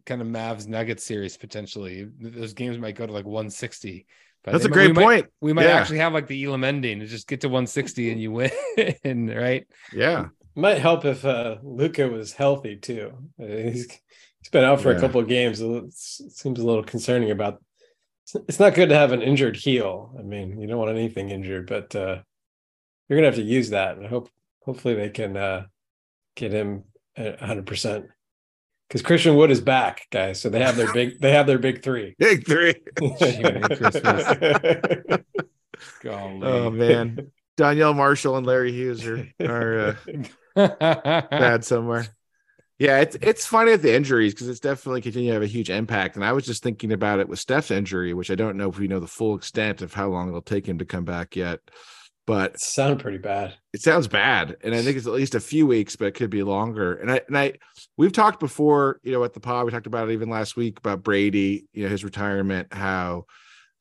[0.06, 2.08] kind of Mavs Nuggets series potentially.
[2.20, 4.06] Those games might go to like 160.
[4.42, 5.76] But that's a great we might- point we might Yeah.
[5.78, 8.50] actually have like the Elam ending and just get to 160 and you win,
[9.36, 9.66] right?
[9.92, 13.12] yeah Might help if uh, Luka was healthy too.
[13.40, 13.86] Uh, He's
[14.40, 14.98] he's been out for Yeah.
[14.98, 15.60] a couple of games.
[15.60, 17.62] It seems a little concerning about.
[18.48, 20.14] It's not good to have an injured heel.
[20.18, 22.22] I mean, you don't want anything injured, but uh,
[23.08, 23.96] you're gonna have to use that.
[23.96, 24.30] And I hope
[24.64, 25.66] hopefully they can uh,
[26.36, 26.84] get him
[27.16, 28.06] 100 percent
[28.90, 30.40] because Christian Wood is back, guys.
[30.40, 32.16] So they have their big they have their big three.
[32.18, 32.74] big three
[36.02, 36.46] Golly.
[36.46, 39.96] oh man danielle marshall and larry hughes are, are
[40.56, 40.68] uh,
[41.30, 42.06] bad somewhere.
[42.78, 45.68] Yeah, it's it's funny with the injuries because it's definitely continuing to have a huge
[45.68, 46.16] impact.
[46.16, 48.78] And I was just thinking about it with Steph's injury, which I don't know if
[48.78, 51.60] we know the full extent of how long it'll take him to come back yet.
[52.30, 53.56] But It sounded pretty bad.
[53.72, 56.30] it sounds bad, and I think it's at least a few weeks, but it could
[56.30, 56.94] be longer.
[56.94, 57.54] And I and I
[57.96, 60.78] we've talked before, you know, at the pod, we talked about it even last week
[60.78, 63.24] about Brady, you know, his retirement, how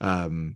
[0.01, 0.55] um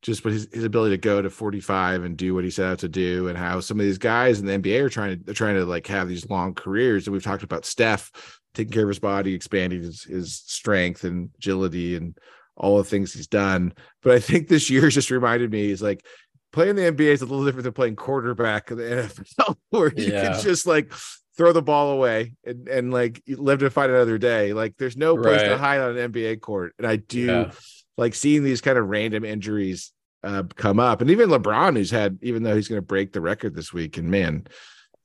[0.00, 2.78] just but his, his ability to go to 45 and do what he set out
[2.78, 5.34] to do and how some of these guys in the NBA are trying to they're
[5.34, 8.12] trying to like have these long careers and we've talked about Steph
[8.54, 12.16] taking care of his body expanding his, his strength and agility and
[12.56, 13.72] all the things he's done
[14.04, 16.04] but I think this year just reminded me is like
[16.52, 20.12] playing the NBA is a little different than playing quarterback in the NFL where you
[20.12, 20.32] Yeah.
[20.32, 20.92] can just like
[21.36, 25.16] throw the ball away and, and like live to fight another day like there's no
[25.16, 27.50] place to hide on an NBA court and I do Yeah.
[27.96, 29.92] like seeing these kind of random injuries
[30.24, 33.20] uh, come up, and even LeBron, who's had, even though he's going to break the
[33.20, 34.46] record this week, and man,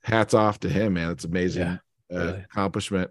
[0.03, 1.09] hats off to him, man.
[1.09, 1.77] It's amazing Yeah,
[2.15, 2.39] uh, really.
[2.41, 3.09] accomplishment.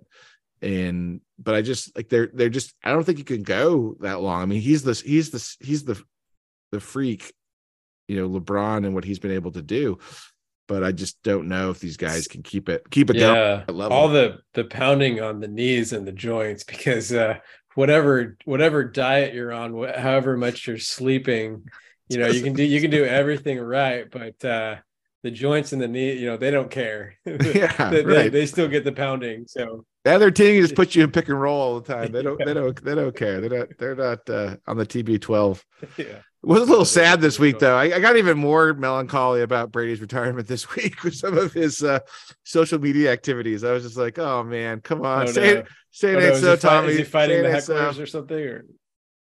[0.62, 4.20] And but I just like they're they're just I don't think you can go that
[4.20, 4.40] long.
[4.40, 6.00] I mean, he's this he's this he's the
[6.70, 7.34] the freak,
[8.08, 9.98] you know, LeBron and what he's been able to do.
[10.68, 13.96] But I just don't know if these guys can keep it keep it yeah level.
[13.96, 17.38] all the the pounding on the knees and the joints because uh
[17.76, 21.62] whatever whatever diet you're on wh- however much you're sleeping
[22.08, 24.74] you know you can do you can do everything right but uh
[25.22, 28.32] the joints and the knee you know they don't care Yeah, they, they- right.
[28.32, 31.40] they still get the pounding so The other team just put you in pick and
[31.40, 32.12] roll all the time.
[32.12, 32.38] They don't.
[32.38, 32.84] They don't.
[32.84, 33.40] They don't care.
[33.40, 33.68] They're not.
[33.76, 35.64] They're not uh, on the TB twelve.
[35.96, 37.76] yeah It was a little sad this week, though.
[37.76, 41.82] I, I got even more melancholy about Brady's retirement this week with some of his
[41.82, 41.98] uh,
[42.44, 43.64] social media activities.
[43.64, 45.60] I was just like, "Oh man, come on, Oh, say no.
[45.60, 47.74] it, say Oh, no, is, so, he fight- Tommy." is he fighting the ain't so.
[47.74, 48.64] hecklers or something or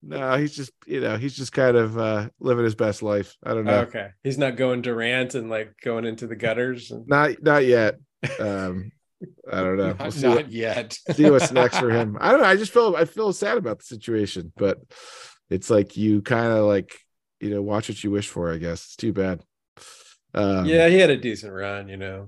[0.04, 3.36] No, he's just, you know, he's just kind of uh, living his best life.
[3.44, 3.80] I don't know.
[3.80, 7.66] Oh, okay he's not going Durant and like going into the gutters and Not, not
[7.66, 7.96] yet.
[8.40, 8.92] Um,
[9.52, 9.96] I don't know.
[10.00, 10.98] We'll Not, see, what, yet.
[11.12, 12.18] see what's next for him.
[12.22, 12.48] I don't know.
[12.48, 14.80] I just feel, I feel sad about the situation, but
[15.50, 16.98] it's like you kind of like,
[17.40, 18.52] you know, watch what you wish for.
[18.52, 19.44] I guess it's too bad.
[20.34, 22.28] Um, yeah he had a decent run you know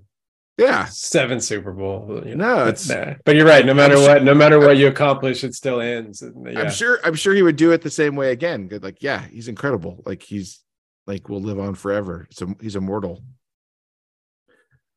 [0.58, 0.86] yeah.
[0.86, 2.24] seven Super Bowl.
[2.26, 3.14] You No, but, it's- nah.
[3.26, 3.66] but you're right.
[3.66, 6.24] No matter I'm what, no matter what you accomplish, it still ends.
[6.24, 6.62] And, yeah.
[6.62, 8.70] I'm sure I'm sure he would do it the same way again.
[8.82, 10.02] Like, yeah, he's incredible.
[10.06, 10.62] Like he's
[11.06, 12.28] like will live on forever.
[12.32, 13.24] So he's immortal.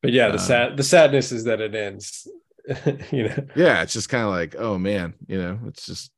[0.02, 2.26] But yeah, the Um, sad the sadness is that it ends.
[3.10, 3.46] you know.
[3.56, 6.10] Yeah, it's just kind of like, oh man, you know, it's just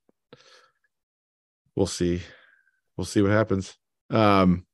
[1.76, 2.22] we'll see.
[2.96, 3.76] We'll see what happens.
[4.10, 4.66] Um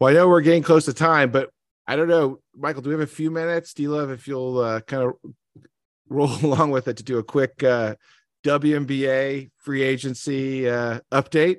[0.00, 1.50] well, I know we're getting close to time, but
[1.86, 3.74] I don't know, Michael, do we have a few minutes?
[3.74, 5.12] Do you love if you'll uh, kind of
[6.08, 7.94] roll along with it to do a quick uh
[8.44, 11.58] WNBA free agency uh update?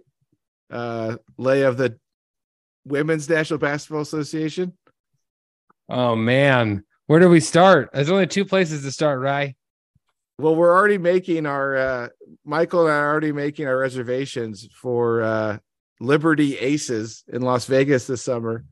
[0.69, 1.97] Uh lay of the
[2.85, 4.73] Women's National Basketball Association.
[5.89, 7.89] Oh man, where do we start?
[7.93, 9.55] There's only two places to start, right?
[10.37, 12.07] Well, we're already making our uh
[12.43, 15.57] Michael and I are already making our reservations for uh
[15.99, 18.65] Liberty Aces in Las Vegas this summer.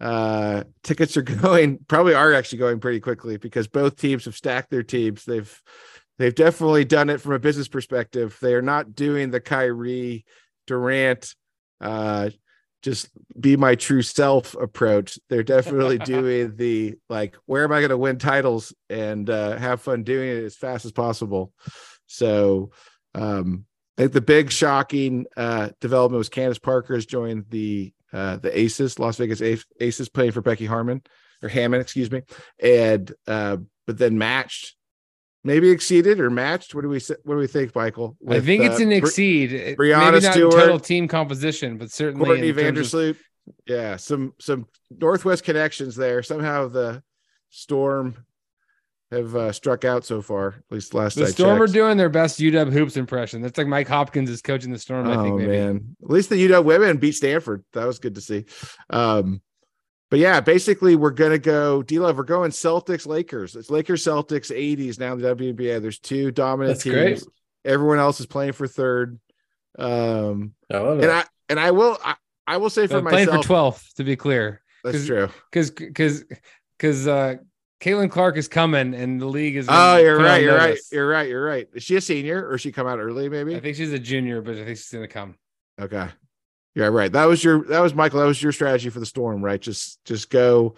[0.00, 4.70] Uh tickets are going probably are actually going pretty quickly because both teams have stacked
[4.70, 5.24] their teams.
[5.24, 5.62] They've
[6.18, 8.36] they've definitely done it from a business perspective.
[8.40, 10.24] They are not doing the Kyrie
[10.66, 11.34] Durant
[11.80, 12.30] uh
[12.82, 13.08] just
[13.38, 15.18] be my true self approach.
[15.28, 19.82] They're definitely doing the like, where am I going to win titles and uh, have
[19.82, 21.52] fun doing it as fast as possible.
[22.06, 22.70] So,
[23.14, 23.64] um,
[23.96, 28.56] I think the big shocking uh, development was Candace Parker has joined the uh, the
[28.58, 29.42] Aces, Las Vegas
[29.80, 31.02] Aces, playing for Becky Harmon
[31.42, 32.22] or Hammon, excuse me,
[32.60, 33.56] and uh,
[33.86, 34.76] but then matched,
[35.48, 36.74] maybe exceeded or matched.
[36.74, 38.16] What do we what do we think, Michael?
[38.28, 39.52] I think it's uh, an exceed.
[39.52, 43.16] It- Breanna Maybe not Stewart, total team composition, but certainly Courtney terms of- Vandersloot.
[43.66, 46.22] Yeah, some some Northwest connections there.
[46.22, 47.02] Somehow the
[47.50, 48.24] Storm
[49.10, 50.48] have uh, struck out so far.
[50.48, 53.40] At least last The I Storm are doing their best UW hoops impression.
[53.40, 55.08] That's like Mike Hopkins is coaching the Storm.
[55.08, 55.50] I Oh think maybe.
[55.50, 57.64] man, at least the UW women beat Stanford.
[57.72, 58.44] That was good to see.
[58.90, 59.40] Um,
[60.10, 61.82] but yeah, basically we're gonna go.
[61.82, 63.56] D Love, we're going Celtics Lakers.
[63.56, 65.82] It's Lakers Celtics 80s now in the WNBA.
[65.82, 66.94] There's two dominant That's teams.
[66.94, 67.22] great.
[67.64, 69.18] Everyone else is playing for third.
[69.78, 71.10] Um, I love and it.
[71.10, 72.14] I and I will I,
[72.46, 75.28] I will say for They're playing for 12th, to be clear, that's true.
[75.50, 76.24] because because
[76.78, 77.36] because uh,
[77.80, 79.66] Caitlin Clark is coming, and the league is.
[79.68, 80.42] Oh, you're right.
[80.42, 80.78] You're right.
[80.90, 81.28] You're right.
[81.28, 81.68] You're right.
[81.74, 83.28] Is she a senior or she come out early?
[83.28, 83.54] Maybe.
[83.54, 85.36] I think she's a junior, but I think she's gonna come.
[85.80, 86.08] Okay.
[86.74, 87.10] Yeah, right.
[87.10, 88.20] That was your that was Michael.
[88.20, 89.60] That was your strategy for the storm, right?
[89.60, 90.76] Just just go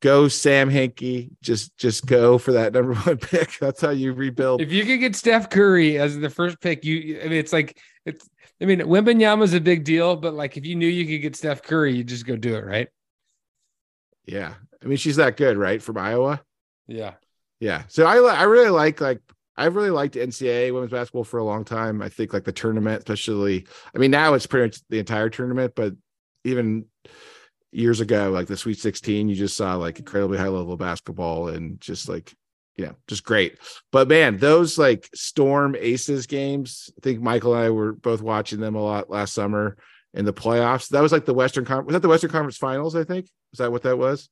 [0.00, 1.30] go Sam Hinkie.
[1.42, 3.58] Just just go for that number one pick.
[3.60, 4.60] That's how you rebuild.
[4.60, 7.78] If you could get Steph Curry as the first pick, you I mean it's like
[8.06, 8.28] it's
[8.60, 11.62] I mean Wembanyama's a big deal, but like if you knew you could get Steph
[11.62, 12.88] Curry, you just go do it, right?
[14.26, 14.54] yeah.
[14.82, 15.82] I mean, she's that good, right?
[15.82, 16.42] From Iowa.
[16.86, 17.14] Yeah.
[17.60, 17.84] Yeah.
[17.88, 19.20] So I I really like like
[19.56, 22.02] I've really liked NCAA women's basketball for a long time.
[22.02, 25.74] I think like the tournament, especially I mean now it's pretty much the entire tournament,
[25.74, 25.94] but
[26.44, 26.86] even
[27.72, 31.80] years ago, like the Sweet 16, you just saw like incredibly high level basketball and
[31.80, 32.32] just like
[32.76, 33.58] you know, just great.
[33.92, 38.58] But man, those like Storm Aces games, I think Michael and I were both watching
[38.58, 39.76] them a lot last summer.
[40.12, 40.88] in the playoffs.
[40.88, 41.86] That was like the Western Conference.
[41.86, 42.96] Was that the Western Conference Finals?
[42.96, 43.28] I think.
[43.52, 44.28] Was that what that was?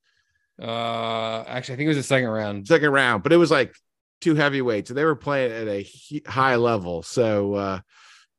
[0.61, 2.66] Uh, actually, I think it was the second round.
[2.66, 3.75] Second round, but it was like
[4.23, 7.03] two heavyweights, and they were playing at a he- high level.
[7.03, 7.81] So uh,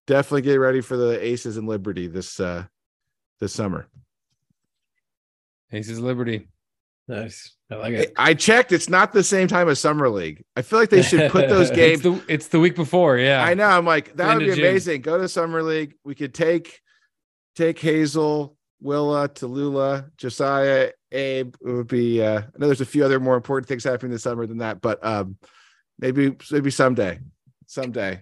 [0.08, 2.66] definitely get ready for the Aces and Liberty this uh,
[3.40, 3.88] this summer.
[5.72, 6.48] Aces Liberty.
[7.08, 7.56] Nice.
[7.70, 8.14] I like it.
[8.18, 8.72] I checked.
[8.72, 10.44] It's not the same time as Summer League.
[10.56, 12.02] I feel like they should put those It's games.
[12.02, 13.18] the it's the week before.
[13.18, 13.66] Yeah, I know.
[13.66, 15.02] I'm like that End would be amazing.
[15.02, 15.96] Go to Summer League.
[16.06, 16.80] We could take
[17.56, 21.56] take Hazel, Willa, Tallulah, Josiah, Abe.
[21.66, 22.24] It would be.
[22.24, 24.80] Uh, I know there's a few other more important things happening this summer than that,
[24.80, 25.38] but um,
[26.00, 27.20] maybe maybe someday,
[27.68, 28.22] someday.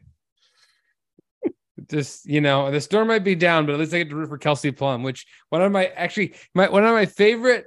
[1.90, 4.30] just you know the storm might be down, but at least I get to root
[4.30, 7.66] for Kelsey Plum, which one of my actually my one of my favorite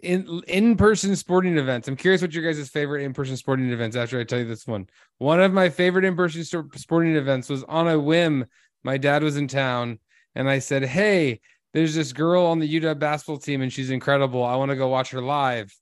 [0.00, 1.88] in in person sporting events.
[1.88, 3.96] I'm curious what your guys' favorite in person sporting events.
[3.96, 4.86] After I tell you this one,
[5.18, 8.46] one of my favorite in person sporting events was on a whim.
[8.84, 9.98] My dad was in town,
[10.34, 11.40] and I said, "Hey,
[11.74, 14.44] there's this girl on the UW basketball team, and she's incredible.
[14.44, 15.74] I want to go watch her live."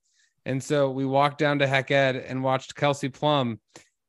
[0.47, 3.61] And so we walked down to Hec Ed and watched Kelsey Plum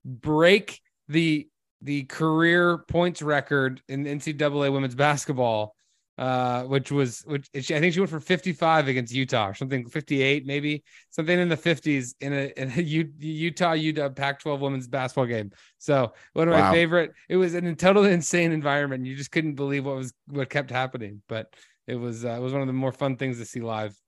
[0.06, 0.80] break
[1.10, 1.48] the
[1.82, 5.76] the career points record in NCAA women's basketball,
[6.20, 10.46] uh, which was which I think she went for 55 against Utah or something, 58
[10.46, 15.26] maybe something in the 50s in a, in a U, Utah UW Pac-12 women's basketball
[15.26, 15.52] game.
[15.80, 17.14] So one of my favorite.
[17.30, 19.08] It was an totally insane environment.
[19.08, 21.52] You just couldn't believe what was what kept happening, but
[21.88, 24.00] it was uh, it was one of the more fun things to see live.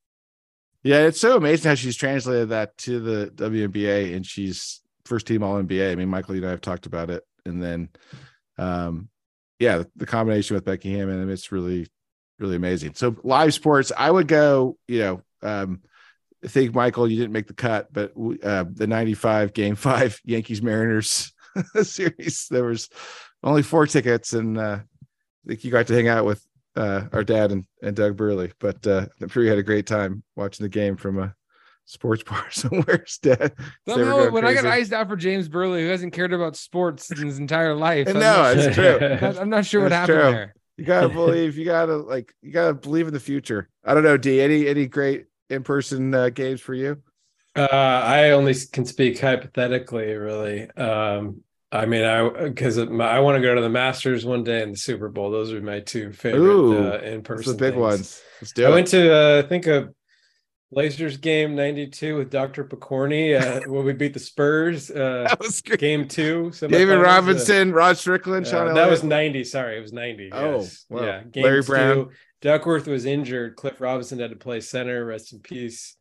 [0.83, 5.43] Yeah, it's so amazing how she's translated that to the WNBA, and she's first team
[5.43, 5.91] All NBA.
[5.91, 7.89] I mean, Michael, you and I have talked about it, and then,
[8.57, 9.09] um,
[9.59, 11.87] yeah, the combination with Becky Hammon, it's really,
[12.39, 12.93] really amazing.
[12.93, 14.77] So live sports, I would go.
[14.87, 15.81] You know, um,
[16.43, 20.61] I think Michael, you didn't make the cut, but uh, the '95 Game Five Yankees
[20.61, 21.33] Mariners
[21.81, 22.89] series, there was
[23.43, 26.41] only four tickets, and uh, I think you got to hang out with
[26.79, 28.51] uh, our dad and, and Doug Burley.
[28.59, 31.35] But uh, I'm sure you had a great time watching the game from a
[31.85, 33.05] sports bar somewhere.
[33.21, 33.53] Dad,
[33.85, 36.55] they Somehow, going when I got iced out for James Burley, who hasn't cared about
[36.55, 39.07] sports in his entire life, I I'm know, not it's sure- true.
[39.07, 40.31] I'm- I'm not sure what happened true.
[40.31, 40.55] there.
[40.77, 41.57] You gotta believe.
[41.57, 42.33] You gotta like.
[42.41, 43.67] You gotta believe in the future.
[43.83, 44.39] I don't know, D.
[44.39, 47.01] Any any great in person uh, games for you?
[47.53, 50.71] Uh, I only can speak hypothetically, really.
[50.71, 51.41] Um,
[51.71, 54.77] I mean, I because I want to go to the Masters one day and the
[54.77, 55.29] Super Bowl.
[55.29, 57.51] Those are my two favorite Ooh, uh, in person.
[57.51, 58.21] the big ones.
[58.41, 58.73] Let's do I it.
[58.73, 59.89] went to uh, I think a
[60.71, 62.63] Blazers game '92 with Dr.
[62.63, 64.89] Picorni uh, when we beat the Spurs.
[64.89, 66.51] Uh, that was game two.
[66.59, 69.43] David uh, Robinson, Rod Strickland, uh, Sean that was 90.
[69.43, 70.29] Sorry, it was 90.
[70.31, 70.85] Oh, yes.
[70.89, 71.03] wow.
[71.03, 71.23] yeah.
[71.23, 72.09] Game Larry two, Brown.
[72.41, 73.55] Duckworth was injured.
[73.55, 75.05] Cliff Robinson had to play center.
[75.05, 75.95] Rest in peace.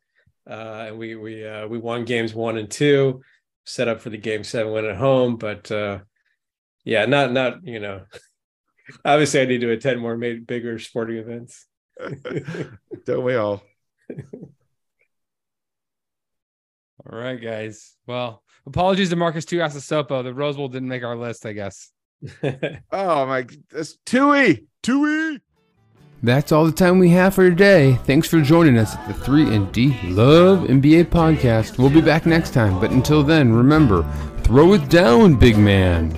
[0.49, 3.21] Uh, and we we uh, we won games one and two.
[3.69, 5.99] Set up for the game seven win at home, but uh,
[6.83, 8.01] yeah, not not you know.
[9.05, 11.67] Obviously, I need to attend more made bigger sporting events.
[13.05, 13.61] Don't we all?
[17.05, 17.93] All right, guys.
[18.07, 20.23] Well, apologies to Marcus Tuiasosopo.
[20.23, 21.91] The Rose Bowl didn't make our list, I guess.
[22.91, 25.39] Oh my, that's Tui, Tui.
[26.21, 27.97] That's all the time we have for today.
[28.03, 31.77] Thanks for joining us at the 3 and D Love NBA podcast.
[31.77, 34.03] We'll be back next time, but until then, remember,
[34.43, 36.09] throw it down, big man.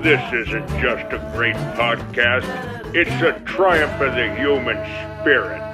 [0.00, 2.46] This isn't just a great podcast,
[2.94, 4.76] it's a triumph of the human
[5.20, 5.71] spirit.